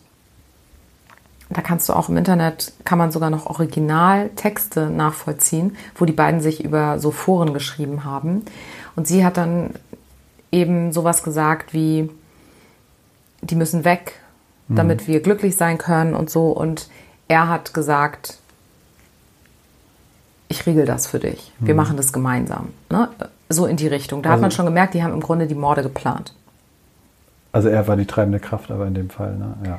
da 1.48 1.62
kannst 1.62 1.88
du 1.88 1.92
auch 1.92 2.08
im 2.08 2.16
Internet, 2.16 2.72
kann 2.84 2.98
man 2.98 3.12
sogar 3.12 3.30
noch 3.30 3.46
Originaltexte 3.46 4.90
nachvollziehen, 4.90 5.76
wo 5.94 6.04
die 6.04 6.12
beiden 6.12 6.40
sich 6.40 6.64
über 6.64 6.98
so 6.98 7.12
Foren 7.12 7.54
geschrieben 7.54 8.04
haben. 8.04 8.44
Und 8.96 9.06
sie 9.06 9.24
hat 9.24 9.36
dann 9.36 9.70
eben 10.50 10.92
sowas 10.92 11.22
gesagt 11.22 11.72
wie, 11.72 12.10
die 13.50 13.54
müssen 13.54 13.84
weg, 13.84 14.14
damit 14.68 15.06
wir 15.06 15.20
glücklich 15.20 15.56
sein 15.56 15.78
können 15.78 16.14
und 16.14 16.28
so. 16.28 16.48
Und 16.50 16.88
er 17.28 17.48
hat 17.48 17.72
gesagt, 17.72 18.38
ich 20.48 20.66
regel 20.66 20.84
das 20.86 21.06
für 21.06 21.18
dich. 21.18 21.52
Wir 21.60 21.74
machen 21.74 21.96
das 21.96 22.12
gemeinsam. 22.12 22.68
Ne? 22.90 23.08
So 23.48 23.66
in 23.66 23.76
die 23.76 23.88
Richtung. 23.88 24.22
Da 24.22 24.30
hat 24.30 24.34
Also- 24.34 24.42
man 24.42 24.50
schon 24.50 24.66
gemerkt, 24.66 24.94
die 24.94 25.02
haben 25.02 25.12
im 25.12 25.20
Grunde 25.20 25.46
die 25.46 25.54
Morde 25.54 25.82
geplant. 25.82 26.34
Also 27.52 27.68
er 27.68 27.86
war 27.88 27.96
die 27.96 28.06
treibende 28.06 28.38
Kraft, 28.38 28.70
aber 28.70 28.86
in 28.86 28.94
dem 28.94 29.08
Fall, 29.08 29.36
ne? 29.36 29.54
Ja. 29.64 29.78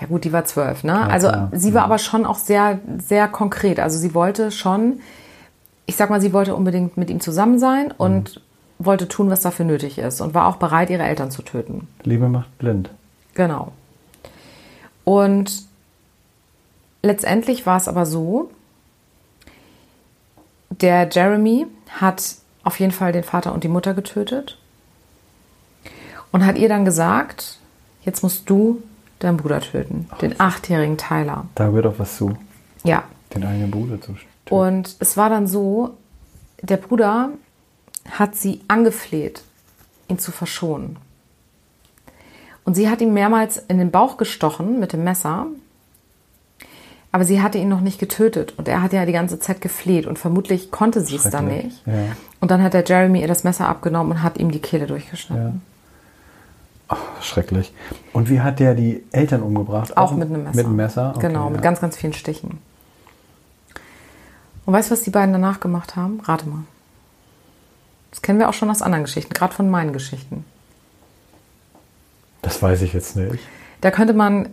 Ja 0.00 0.06
gut, 0.06 0.24
die 0.24 0.32
war 0.32 0.44
zwölf, 0.44 0.84
ne? 0.84 1.08
also 1.08 1.28
klar. 1.28 1.48
sie 1.54 1.72
war 1.72 1.84
aber 1.84 1.96
schon 1.98 2.26
auch 2.26 2.36
sehr, 2.36 2.80
sehr 2.98 3.28
konkret. 3.28 3.80
Also 3.80 3.98
sie 3.98 4.12
wollte 4.12 4.50
schon, 4.50 5.00
ich 5.86 5.96
sag 5.96 6.10
mal, 6.10 6.20
sie 6.20 6.34
wollte 6.34 6.54
unbedingt 6.54 6.98
mit 6.98 7.08
ihm 7.08 7.20
zusammen 7.20 7.58
sein 7.58 7.92
und 7.96 8.42
wollte 8.78 9.08
tun, 9.08 9.30
was 9.30 9.40
dafür 9.40 9.64
nötig 9.64 9.96
ist 9.96 10.20
und 10.20 10.34
war 10.34 10.48
auch 10.48 10.56
bereit, 10.56 10.90
ihre 10.90 11.02
Eltern 11.04 11.30
zu 11.30 11.40
töten. 11.40 11.88
Liebe 12.02 12.28
macht 12.28 12.58
blind. 12.58 12.90
Genau. 13.36 13.72
Und 15.04 15.62
letztendlich 17.02 17.64
war 17.66 17.76
es 17.76 17.86
aber 17.86 18.06
so, 18.06 18.50
der 20.70 21.08
Jeremy 21.10 21.66
hat 21.90 22.36
auf 22.64 22.80
jeden 22.80 22.92
Fall 22.92 23.12
den 23.12 23.22
Vater 23.22 23.52
und 23.52 23.62
die 23.62 23.68
Mutter 23.68 23.94
getötet 23.94 24.58
und 26.32 26.44
hat 26.44 26.58
ihr 26.58 26.68
dann 26.68 26.84
gesagt, 26.84 27.58
jetzt 28.04 28.22
musst 28.22 28.50
du 28.50 28.82
deinen 29.20 29.36
Bruder 29.36 29.60
töten. 29.60 30.08
Den 30.20 30.40
achtjährigen 30.40 30.98
Tyler. 30.98 31.46
Da 31.54 31.68
gehört 31.68 31.86
auch 31.86 31.98
was 31.98 32.16
zu, 32.16 32.36
Ja. 32.84 33.04
den 33.34 33.44
eigenen 33.44 33.70
Bruder 33.70 34.00
zu 34.00 34.12
töten. 34.14 34.54
Und 34.54 34.96
es 34.98 35.16
war 35.16 35.30
dann 35.30 35.46
so, 35.46 35.94
der 36.62 36.78
Bruder 36.78 37.30
hat 38.10 38.34
sie 38.34 38.60
angefleht, 38.68 39.42
ihn 40.08 40.18
zu 40.18 40.32
verschonen. 40.32 40.96
Und 42.66 42.74
sie 42.74 42.90
hat 42.90 43.00
ihn 43.00 43.14
mehrmals 43.14 43.56
in 43.68 43.78
den 43.78 43.90
Bauch 43.90 44.16
gestochen 44.16 44.80
mit 44.80 44.92
dem 44.92 45.04
Messer, 45.04 45.46
aber 47.12 47.24
sie 47.24 47.40
hatte 47.40 47.58
ihn 47.58 47.68
noch 47.68 47.80
nicht 47.80 47.98
getötet. 47.98 48.54
Und 48.58 48.68
er 48.68 48.82
hat 48.82 48.92
ja 48.92 49.06
die 49.06 49.12
ganze 49.12 49.38
Zeit 49.38 49.60
gefleht 49.60 50.06
und 50.06 50.18
vermutlich 50.18 50.70
konnte 50.70 51.00
sie 51.00 51.16
es 51.16 51.22
dann 51.30 51.46
nicht. 51.46 51.86
ja. 51.86 51.94
Und 52.40 52.50
dann 52.50 52.62
hat 52.62 52.74
der 52.74 52.84
Jeremy 52.84 53.22
ihr 53.22 53.28
das 53.28 53.44
Messer 53.44 53.68
abgenommen 53.68 54.12
und 54.12 54.22
hat 54.22 54.36
ihm 54.36 54.50
die 54.50 54.58
Kehle 54.58 54.86
durchgeschnitten. 54.86 55.62
Ach, 56.88 56.98
schrecklich. 57.22 57.72
Und 58.12 58.28
wie 58.28 58.40
hat 58.40 58.58
der 58.60 58.74
die 58.74 59.04
Eltern 59.12 59.42
umgebracht? 59.42 59.96
Auch 59.96 60.12
mit 60.12 60.28
einem 60.28 60.44
Messer. 60.44 60.56
Mit 60.56 60.66
einem 60.66 60.76
Messer? 60.76 61.12
Okay, 61.16 61.28
genau, 61.28 61.46
mit 61.48 61.56
ja. 61.56 61.62
ganz, 61.62 61.80
ganz 61.80 61.96
vielen 61.96 62.12
Stichen. 62.12 62.58
Und 64.66 64.74
weißt 64.74 64.90
du, 64.90 64.92
was 64.92 65.02
die 65.02 65.10
beiden 65.10 65.32
danach 65.32 65.60
gemacht 65.60 65.96
haben? 65.96 66.20
Rate 66.20 66.48
mal. 66.48 66.64
Das 68.10 68.22
kennen 68.22 68.38
wir 68.38 68.48
auch 68.48 68.54
schon 68.54 68.70
aus 68.70 68.82
anderen 68.82 69.04
Geschichten, 69.04 69.32
gerade 69.32 69.54
von 69.54 69.70
meinen 69.70 69.92
Geschichten. 69.92 70.44
Das 72.46 72.62
weiß 72.62 72.82
ich 72.82 72.92
jetzt 72.92 73.16
nicht. 73.16 73.42
Da 73.80 73.90
könnte 73.90 74.14
man 74.14 74.50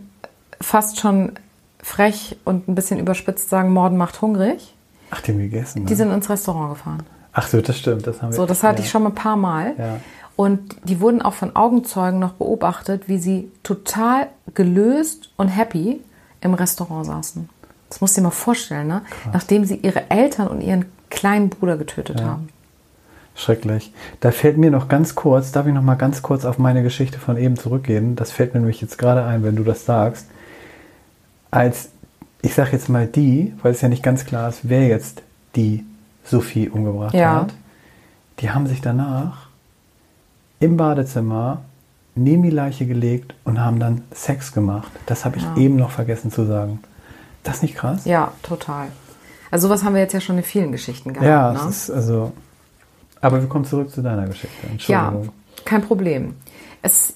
fast 0.60 0.98
schon 0.98 1.34
frech 1.80 2.36
und 2.44 2.66
ein 2.66 2.74
bisschen 2.74 2.98
überspitzt 2.98 3.48
sagen, 3.48 3.72
Morden 3.72 3.96
macht 3.96 4.20
hungrig. 4.20 4.74
Ach, 5.12 5.20
die 5.20 5.30
haben 5.30 5.38
gegessen. 5.38 5.82
Ne? 5.82 5.86
Die 5.86 5.94
sind 5.94 6.10
ins 6.10 6.28
Restaurant 6.28 6.74
gefahren. 6.74 7.04
Ach 7.32 7.46
so, 7.46 7.60
das 7.60 7.78
stimmt. 7.78 8.04
Das 8.04 8.20
haben 8.20 8.30
wir, 8.30 8.36
So, 8.36 8.46
das 8.46 8.64
hatte 8.64 8.80
ja. 8.80 8.84
ich 8.84 8.90
schon 8.90 9.04
mal 9.04 9.10
ein 9.10 9.14
paar 9.14 9.36
Mal. 9.36 9.74
Ja. 9.78 10.00
Und 10.34 10.74
die 10.82 11.00
wurden 11.00 11.22
auch 11.22 11.34
von 11.34 11.54
Augenzeugen 11.54 12.18
noch 12.18 12.32
beobachtet, 12.32 13.06
wie 13.06 13.18
sie 13.18 13.52
total 13.62 14.26
gelöst 14.54 15.30
und 15.36 15.46
happy 15.46 16.00
im 16.40 16.54
Restaurant 16.54 17.06
saßen. 17.06 17.48
Das 17.90 18.00
musst 18.00 18.16
du 18.16 18.22
dir 18.22 18.24
mal 18.24 18.30
vorstellen, 18.32 18.88
ne? 18.88 19.02
Nachdem 19.32 19.64
sie 19.64 19.76
ihre 19.76 20.10
Eltern 20.10 20.48
und 20.48 20.62
ihren 20.62 20.86
kleinen 21.10 21.48
Bruder 21.48 21.76
getötet 21.76 22.24
haben. 22.24 22.48
Schrecklich. 23.36 23.92
Da 24.20 24.30
fällt 24.30 24.58
mir 24.58 24.70
noch 24.70 24.88
ganz 24.88 25.14
kurz, 25.14 25.50
darf 25.50 25.66
ich 25.66 25.74
noch 25.74 25.82
mal 25.82 25.96
ganz 25.96 26.22
kurz 26.22 26.44
auf 26.44 26.58
meine 26.58 26.82
Geschichte 26.82 27.18
von 27.18 27.36
eben 27.36 27.56
zurückgehen? 27.56 28.14
Das 28.16 28.30
fällt 28.30 28.54
mir 28.54 28.60
nämlich 28.60 28.80
jetzt 28.80 28.96
gerade 28.96 29.24
ein, 29.24 29.42
wenn 29.42 29.56
du 29.56 29.64
das 29.64 29.84
sagst. 29.84 30.26
Als, 31.50 31.88
ich 32.42 32.54
sag 32.54 32.72
jetzt 32.72 32.88
mal 32.88 33.06
die, 33.06 33.52
weil 33.62 33.72
es 33.72 33.80
ja 33.80 33.88
nicht 33.88 34.02
ganz 34.02 34.24
klar 34.24 34.48
ist, 34.48 34.60
wer 34.62 34.86
jetzt 34.86 35.22
die 35.56 35.84
Sophie 36.24 36.68
umgebracht 36.68 37.14
Ja. 37.14 37.42
hat, 37.42 37.54
die 38.40 38.50
haben 38.50 38.66
sich 38.66 38.80
danach 38.80 39.48
im 40.60 40.76
Badezimmer 40.76 41.62
neben 42.14 42.42
die 42.44 42.50
Leiche 42.50 42.86
gelegt 42.86 43.34
und 43.44 43.60
haben 43.60 43.80
dann 43.80 44.02
Sex 44.12 44.52
gemacht. 44.52 44.90
Das 45.06 45.24
habe 45.24 45.36
ich 45.38 45.42
Ja. 45.42 45.56
eben 45.56 45.76
noch 45.76 45.90
vergessen 45.90 46.30
zu 46.30 46.44
sagen. 46.44 46.80
Das 47.42 47.62
nicht 47.62 47.74
krass? 47.76 48.04
Ja, 48.04 48.32
total. 48.42 48.86
Also 49.50 49.68
sowas 49.68 49.84
haben 49.84 49.94
wir 49.94 50.00
jetzt 50.00 50.12
ja 50.14 50.20
schon 50.20 50.38
in 50.38 50.44
vielen 50.44 50.72
Geschichten 50.72 51.12
gehabt. 51.12 51.26
Ja, 51.28 51.52
ne? 51.52 51.58
es 51.68 51.88
ist 51.88 51.90
also. 51.90 52.32
Aber 53.24 53.40
wir 53.40 53.48
kommen 53.48 53.64
zurück 53.64 53.90
zu 53.90 54.02
deiner 54.02 54.26
Geschichte. 54.26 54.54
Ja, 54.66 55.08
Entschuldigung. 55.08 55.32
kein 55.64 55.80
Problem. 55.80 56.34
Es, 56.82 57.14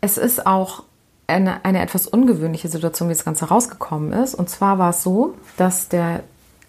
es 0.00 0.16
ist 0.16 0.46
auch 0.46 0.84
eine, 1.26 1.64
eine 1.64 1.82
etwas 1.82 2.06
ungewöhnliche 2.06 2.68
Situation, 2.68 3.08
wie 3.08 3.14
das 3.14 3.24
Ganze 3.24 3.46
rausgekommen 3.46 4.12
ist. 4.12 4.36
Und 4.36 4.48
zwar 4.48 4.78
war 4.78 4.90
es 4.90 5.02
so, 5.02 5.34
dass 5.56 5.88
der, 5.88 6.22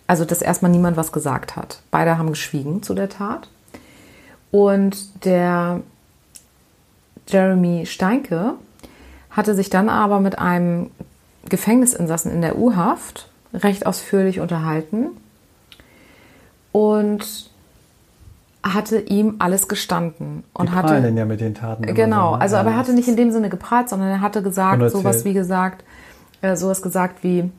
also 0.08 0.26
dass 0.26 0.42
erstmal 0.42 0.72
niemand 0.72 0.98
was 0.98 1.12
gesagt 1.12 1.56
hat. 1.56 1.84
Beide 1.92 2.18
haben 2.18 2.30
geschwiegen 2.30 2.82
zu 2.82 2.96
der 2.96 3.10
Tat. 3.10 3.50
Und 4.50 5.26
der 5.26 5.82
Jeremy 7.28 7.86
Steinke 7.86 8.56
hatte 9.30 9.54
sich 9.54 9.70
dann 9.70 9.90
aber 9.90 10.20
mit 10.20 10.40
einem 10.40 10.90
Gefängnisinsassen 11.48 12.32
in 12.32 12.42
der 12.42 12.58
U-Haft 12.58 13.30
recht 13.54 13.86
ausführlich 13.86 14.40
unterhalten 14.40 15.12
und 16.72 17.51
hatte 18.64 19.00
ihm 19.00 19.36
alles 19.40 19.68
gestanden 19.68 20.44
Die 20.44 20.60
und 20.60 20.72
prahlen 20.72 21.04
hatte 21.04 21.18
ja 21.18 21.26
mit 21.26 21.42
den 21.42 21.56
Taten. 21.56 21.82
genau, 21.94 22.32
so, 22.32 22.36
ne? 22.36 22.42
also 22.42 22.56
aber 22.58 22.72
er 22.72 22.78
hatte 22.78 22.94
nicht 22.94 23.08
in 23.08 23.16
dem 23.16 23.32
Sinne 23.32 23.50
geprahlt, 23.50 23.90
sondern 23.90 24.10
er 24.10 24.22
hatte 24.22 24.44
gesagt 24.44 24.92
sowas 24.92 25.26
wie 25.26 25.34
gesagt, 25.34 25.84
äh, 26.42 26.56
sowas 26.56 26.82
gesagt 26.82 27.24
wie 27.24 27.50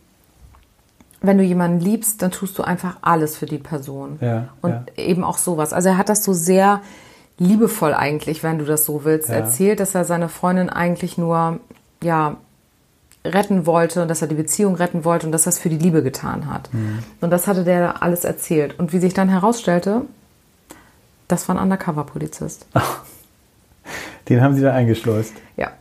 wenn 1.23 1.39
du 1.39 1.45
jemanden 1.45 1.79
liebst, 1.81 2.21
dann 2.21 2.33
tust 2.33 2.59
du 2.59 2.65
einfach 2.65 2.97
alles 3.01 3.37
für 3.37 3.47
die 3.47 3.59
Person. 3.59 4.19
Ja, 4.21 4.49
und 4.61 4.73
ja. 4.73 4.85
eben 4.97 5.23
auch 5.23 5.39
sowas. 5.39 5.73
Also 5.73 5.91
er 5.91 5.97
hat 5.97 6.09
das 6.09 6.25
so 6.25 6.33
sehr 6.33 6.81
liebevoll 7.39 7.95
eigentlich, 7.95 8.43
wenn 8.43 8.59
du 8.59 8.65
das 8.65 8.85
so 8.85 9.05
willst, 9.05 9.29
Ja. 9.29 9.37
erzählt, 9.37 9.81
dass 9.81 9.95
er 9.95 10.05
seine 10.05 10.29
Freundin 10.29 10.69
eigentlich 10.69 11.19
nur 11.19 11.61
ja 12.03 12.37
retten 13.25 13.67
wollte 13.67 14.03
und 14.03 14.09
dass 14.09 14.21
er 14.21 14.27
die 14.29 14.35
Beziehung 14.35 14.75
retten 14.75 15.05
wollte 15.05 15.27
und 15.27 15.33
dass 15.33 15.47
er 15.47 15.51
es 15.51 15.59
für 15.61 15.69
die 15.69 15.79
Liebe 15.79 16.03
getan 16.03 16.53
hat. 16.53 16.73
Mhm. 16.75 16.99
Und 17.21 17.31
das 17.31 17.47
hatte 17.47 17.63
der 17.63 18.03
alles 18.03 18.25
erzählt. 18.25 18.79
Und 18.81 18.93
wie 18.93 18.99
sich 18.99 19.15
dann 19.15 19.29
herausstellte, 19.29 20.03
das 21.33 21.49
war 21.49 21.57
ein 21.57 21.63
Undercover-Polizist. 21.63 22.67
Den 24.29 24.41
haben 24.41 24.55
sie 24.55 24.63
da 24.63 24.73
eingeschleust. 24.73 25.33
Ja. 25.57 25.73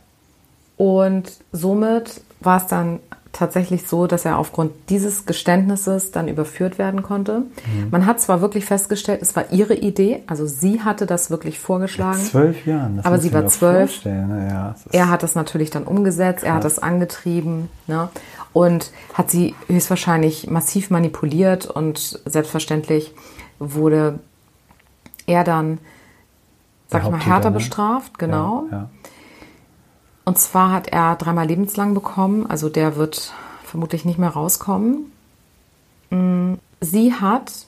Und 0.76 1.32
somit 1.52 2.22
war 2.40 2.56
es 2.56 2.66
dann 2.66 2.98
tatsächlich 3.32 3.86
so, 3.86 4.06
dass 4.06 4.24
er 4.24 4.38
aufgrund 4.38 4.72
dieses 4.90 5.24
Geständnisses 5.24 6.10
dann 6.10 6.28
überführt 6.28 6.78
werden 6.78 7.02
konnte. 7.02 7.40
Mhm. 7.40 7.88
Man 7.90 8.04
hat 8.06 8.20
zwar 8.20 8.40
wirklich 8.42 8.64
festgestellt, 8.64 9.20
es 9.22 9.34
war 9.36 9.50
ihre 9.52 9.74
Idee, 9.74 10.22
also 10.26 10.46
sie 10.46 10.82
hatte 10.82 11.06
das 11.06 11.30
wirklich 11.30 11.58
vorgeschlagen. 11.58 12.18
Zwölf 12.20 12.66
Jahren. 12.66 12.96
Das 12.98 13.06
Aber 13.06 13.18
sie 13.18 13.32
war 13.32 13.46
zwölf. 13.46 14.04
ne? 14.04 14.48
Ja, 14.50 14.74
Er 14.90 15.08
hat 15.08 15.22
das 15.22 15.34
natürlich 15.34 15.70
dann 15.70 15.84
umgesetzt, 15.84 16.44
er 16.44 16.54
hat 16.54 16.62
Krass. 16.62 16.74
das 16.74 16.82
angetrieben 16.82 17.70
ne? 17.86 18.10
und 18.52 18.90
hat 19.14 19.30
sie 19.30 19.54
höchstwahrscheinlich 19.66 20.50
massiv 20.50 20.90
manipuliert 20.90 21.66
und 21.66 22.20
selbstverständlich 22.26 23.14
wurde 23.58 24.18
er 25.32 25.44
dann, 25.44 25.78
sag 26.88 27.04
ich 27.04 27.10
mal, 27.10 27.20
härter 27.20 27.50
ne? 27.50 27.56
bestraft, 27.56 28.18
genau. 28.18 28.66
Ja, 28.70 28.76
ja. 28.76 28.90
Und 30.24 30.38
zwar 30.38 30.70
hat 30.70 30.88
er 30.88 31.16
dreimal 31.16 31.46
lebenslang 31.46 31.94
bekommen, 31.94 32.46
also 32.48 32.68
der 32.68 32.96
wird 32.96 33.32
vermutlich 33.64 34.04
nicht 34.04 34.18
mehr 34.18 34.30
rauskommen. 34.30 35.10
Mm, 36.10 36.54
Sie 36.80 37.14
hat 37.14 37.66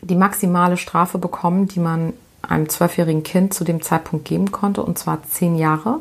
die 0.00 0.16
maximale 0.16 0.76
Strafe 0.76 1.18
bekommen, 1.18 1.68
die 1.68 1.80
man 1.80 2.12
einem 2.42 2.68
zwölfjährigen 2.68 3.22
Kind 3.22 3.54
zu 3.54 3.64
dem 3.64 3.82
Zeitpunkt 3.82 4.24
geben 4.24 4.50
konnte, 4.50 4.82
und 4.82 4.98
zwar 4.98 5.22
zehn 5.22 5.56
Jahre. 5.56 6.00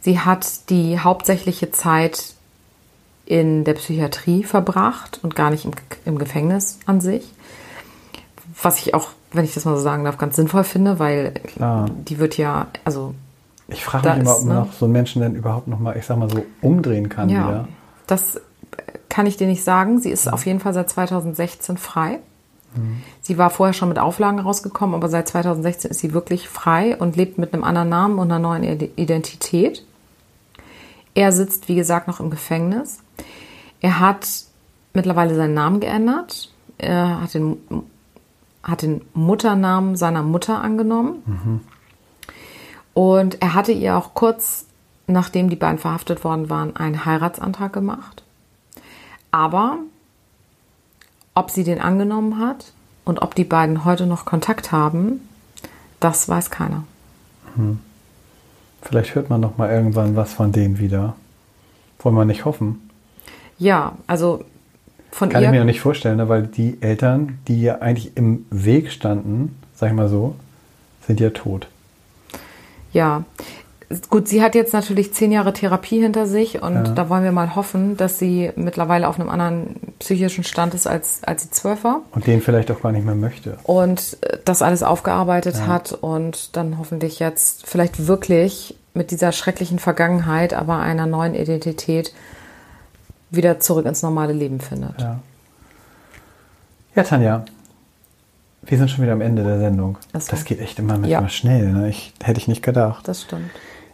Sie 0.00 0.20
hat 0.20 0.70
die 0.70 0.98
hauptsächliche 0.98 1.70
Zeit 1.70 2.34
in 3.26 3.64
der 3.64 3.74
Psychiatrie 3.74 4.44
verbracht 4.44 5.20
und 5.22 5.36
gar 5.36 5.50
nicht 5.50 5.64
im, 5.64 5.72
im 6.04 6.18
Gefängnis 6.18 6.78
an 6.84 7.00
sich. 7.00 7.32
Was 8.62 8.78
ich 8.78 8.94
auch, 8.94 9.08
wenn 9.32 9.44
ich 9.44 9.54
das 9.54 9.64
mal 9.64 9.76
so 9.76 9.82
sagen 9.82 10.04
darf, 10.04 10.18
ganz 10.18 10.36
sinnvoll 10.36 10.64
finde, 10.64 10.98
weil 10.98 11.32
Klar. 11.32 11.86
die 11.90 12.18
wird 12.18 12.36
ja, 12.36 12.66
also 12.84 13.14
Ich 13.68 13.84
frage 13.84 14.08
mich 14.10 14.18
immer, 14.20 14.30
ist, 14.32 14.38
ob 14.40 14.44
man 14.46 14.56
ne? 14.56 14.62
noch 14.64 14.72
so 14.72 14.84
einen 14.86 14.92
Menschen 14.92 15.22
dann 15.22 15.34
überhaupt 15.34 15.68
noch 15.68 15.78
mal, 15.78 15.96
ich 15.96 16.04
sag 16.06 16.18
mal 16.18 16.28
so, 16.30 16.44
umdrehen 16.60 17.08
kann 17.08 17.28
Ja, 17.28 17.48
wieder. 17.48 17.68
das 18.06 18.40
kann 19.08 19.26
ich 19.26 19.36
dir 19.36 19.46
nicht 19.46 19.64
sagen. 19.64 19.98
Sie 20.00 20.10
ist 20.10 20.32
auf 20.32 20.46
jeden 20.46 20.60
Fall 20.60 20.72
seit 20.74 20.88
2016 20.90 21.76
frei. 21.76 22.18
Sie 23.20 23.36
war 23.36 23.50
vorher 23.50 23.72
schon 23.72 23.88
mit 23.88 23.98
Auflagen 23.98 24.38
rausgekommen, 24.38 24.94
aber 24.94 25.08
seit 25.08 25.26
2016 25.26 25.90
ist 25.90 25.98
sie 25.98 26.12
wirklich 26.12 26.48
frei 26.48 26.96
und 26.96 27.16
lebt 27.16 27.36
mit 27.36 27.52
einem 27.52 27.64
anderen 27.64 27.88
Namen 27.88 28.18
und 28.20 28.30
einer 28.30 28.38
neuen 28.38 28.62
Ide- 28.62 28.90
Identität. 28.94 29.84
Er 31.14 31.32
sitzt, 31.32 31.68
wie 31.68 31.74
gesagt, 31.74 32.06
noch 32.06 32.20
im 32.20 32.30
Gefängnis. 32.30 33.00
Er 33.80 33.98
hat 33.98 34.28
mittlerweile 34.94 35.34
seinen 35.34 35.54
Namen 35.54 35.80
geändert. 35.80 36.52
Er 36.78 37.22
hat 37.22 37.34
den, 37.34 37.56
hat 38.62 38.82
den 38.82 39.02
Mutternamen 39.14 39.96
seiner 39.96 40.22
Mutter 40.22 40.60
angenommen. 40.60 41.62
Und 42.94 43.40
er 43.40 43.54
hatte 43.54 43.72
ihr 43.72 43.96
auch 43.96 44.14
kurz 44.14 44.66
nachdem 45.10 45.50
die 45.50 45.56
beiden 45.56 45.78
verhaftet 45.78 46.24
worden 46.24 46.48
waren, 46.50 46.76
einen 46.76 47.04
Heiratsantrag 47.04 47.72
gemacht. 47.72 48.22
Aber 49.30 49.78
ob 51.34 51.50
sie 51.50 51.64
den 51.64 51.80
angenommen 51.80 52.38
hat 52.38 52.72
und 53.04 53.22
ob 53.22 53.34
die 53.34 53.44
beiden 53.44 53.84
heute 53.84 54.06
noch 54.06 54.24
Kontakt 54.24 54.72
haben, 54.72 55.28
das 56.00 56.28
weiß 56.28 56.50
keiner. 56.50 56.84
Vielleicht 58.82 59.14
hört 59.14 59.30
man 59.30 59.40
noch 59.40 59.58
mal 59.58 59.70
irgendwann 59.70 60.16
was 60.16 60.32
von 60.32 60.52
denen 60.52 60.78
wieder. 60.78 61.14
Wollen 61.98 62.14
wir 62.14 62.24
nicht 62.24 62.44
hoffen. 62.44 62.90
Ja, 63.58 63.92
also 64.06 64.44
von 65.12 65.28
Kann 65.28 65.42
ihr. 65.42 65.48
ich 65.48 65.52
mir 65.52 65.58
noch 65.60 65.66
nicht 65.66 65.80
vorstellen, 65.80 66.16
ne? 66.18 66.28
weil 66.28 66.42
die 66.46 66.78
Eltern, 66.80 67.38
die 67.48 67.62
ja 67.62 67.78
eigentlich 67.78 68.16
im 68.16 68.46
Weg 68.50 68.90
standen, 68.92 69.56
sag 69.74 69.88
ich 69.90 69.94
mal 69.96 70.08
so, 70.08 70.36
sind 71.06 71.20
ja 71.20 71.30
tot. 71.30 71.66
Ja. 72.92 73.24
Gut, 74.08 74.28
sie 74.28 74.40
hat 74.40 74.54
jetzt 74.54 74.72
natürlich 74.72 75.12
zehn 75.14 75.32
Jahre 75.32 75.52
Therapie 75.52 76.00
hinter 76.00 76.26
sich 76.26 76.62
und 76.62 76.74
Ja. 76.74 76.82
da 76.82 77.08
wollen 77.08 77.24
wir 77.24 77.32
mal 77.32 77.56
hoffen, 77.56 77.96
dass 77.96 78.20
sie 78.20 78.52
mittlerweile 78.54 79.08
auf 79.08 79.18
einem 79.18 79.28
anderen 79.28 79.74
psychischen 79.98 80.44
Stand 80.44 80.74
ist, 80.74 80.86
als, 80.86 81.24
als 81.24 81.42
sie 81.42 81.50
zwölf 81.50 81.82
war 81.82 82.02
Und 82.12 82.28
den 82.28 82.40
vielleicht 82.40 82.70
auch 82.70 82.80
gar 82.82 82.92
nicht 82.92 83.04
mehr 83.04 83.16
möchte. 83.16 83.58
und 83.64 84.16
äh, 84.20 84.38
das 84.44 84.62
alles 84.62 84.84
aufgearbeitet 84.84 85.66
hat 85.66 85.92
und 85.92 86.56
dann 86.56 86.78
hoffentlich 86.78 87.18
jetzt 87.18 87.66
vielleicht 87.66 88.06
wirklich 88.06 88.76
mit 88.94 89.10
dieser 89.10 89.32
schrecklichen 89.32 89.80
Vergangenheit, 89.80 90.54
aber 90.54 90.78
einer 90.78 91.06
neuen 91.06 91.34
Identität 91.34 92.12
wieder 93.30 93.60
zurück 93.60 93.86
ins 93.86 94.02
normale 94.02 94.32
Leben 94.32 94.60
findet. 94.60 95.00
Ja. 95.00 95.18
Ja, 96.94 97.02
Tanja, 97.04 97.44
wir 98.62 98.78
sind 98.78 98.90
schon 98.90 99.02
wieder 99.02 99.12
am 99.12 99.20
Ende 99.20 99.44
der 99.44 99.58
Sendung. 99.58 99.96
Ach 100.12 100.20
so. 100.20 100.30
Das 100.32 100.44
geht 100.44 100.60
echt 100.60 100.78
immer 100.78 100.94
manchmal 100.94 101.10
Ja. 101.22 101.28
schnell. 101.28 101.72
Ne? 101.72 101.88
Ich, 101.88 102.12
hätte 102.22 102.38
ich 102.40 102.48
nicht 102.48 102.62
gedacht. 102.62 103.06
Das 103.06 103.22
stimmt. 103.22 103.50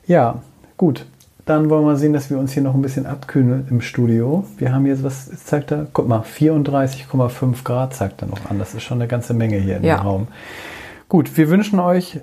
Ja, 0.06 0.40
gut. 0.76 1.06
Dann 1.44 1.70
wollen 1.70 1.84
wir 1.84 1.96
sehen, 1.96 2.12
dass 2.12 2.28
wir 2.28 2.38
uns 2.38 2.52
hier 2.52 2.62
noch 2.64 2.74
ein 2.74 2.82
bisschen 2.82 3.06
abkühlen 3.06 3.68
im 3.70 3.80
Studio. 3.80 4.44
Wir 4.58 4.72
haben 4.74 4.84
jetzt, 4.86 5.04
was 5.04 5.30
zeigt 5.44 5.70
er? 5.70 5.86
Guck 5.92 6.08
mal, 6.08 6.22
34,5 6.22 7.62
Grad 7.62 7.94
zeigt 7.94 8.22
er 8.22 8.26
noch 8.28 8.50
an. 8.50 8.58
Das 8.58 8.74
ist 8.74 8.82
schon 8.82 8.98
eine 8.98 9.06
ganze 9.06 9.32
Menge 9.32 9.56
hier 9.58 9.80
Ja. 9.80 9.98
dem 9.98 10.06
Raum. 10.06 10.28
Gut, 11.08 11.36
wir 11.36 11.48
wünschen 11.48 11.78
euch 11.78 12.18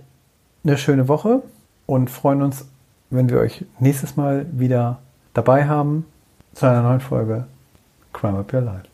eine 0.66 0.78
schöne 0.78 1.08
Woche 1.08 1.42
und 1.86 2.10
freuen 2.10 2.42
uns, 2.42 2.66
wenn 3.12 3.30
wir 3.30 3.40
euch 3.40 3.64
nächstes 3.80 4.18
Mal 4.18 4.46
wieder 4.52 5.00
dabei 5.34 5.68
haben 5.68 6.06
zu 6.54 6.68
einer 6.68 6.82
neuen 6.82 7.00
Folge 7.00 7.46
Crime 8.14 8.40
Up 8.40 8.54
Your 8.54 8.62
Life. 8.62 8.93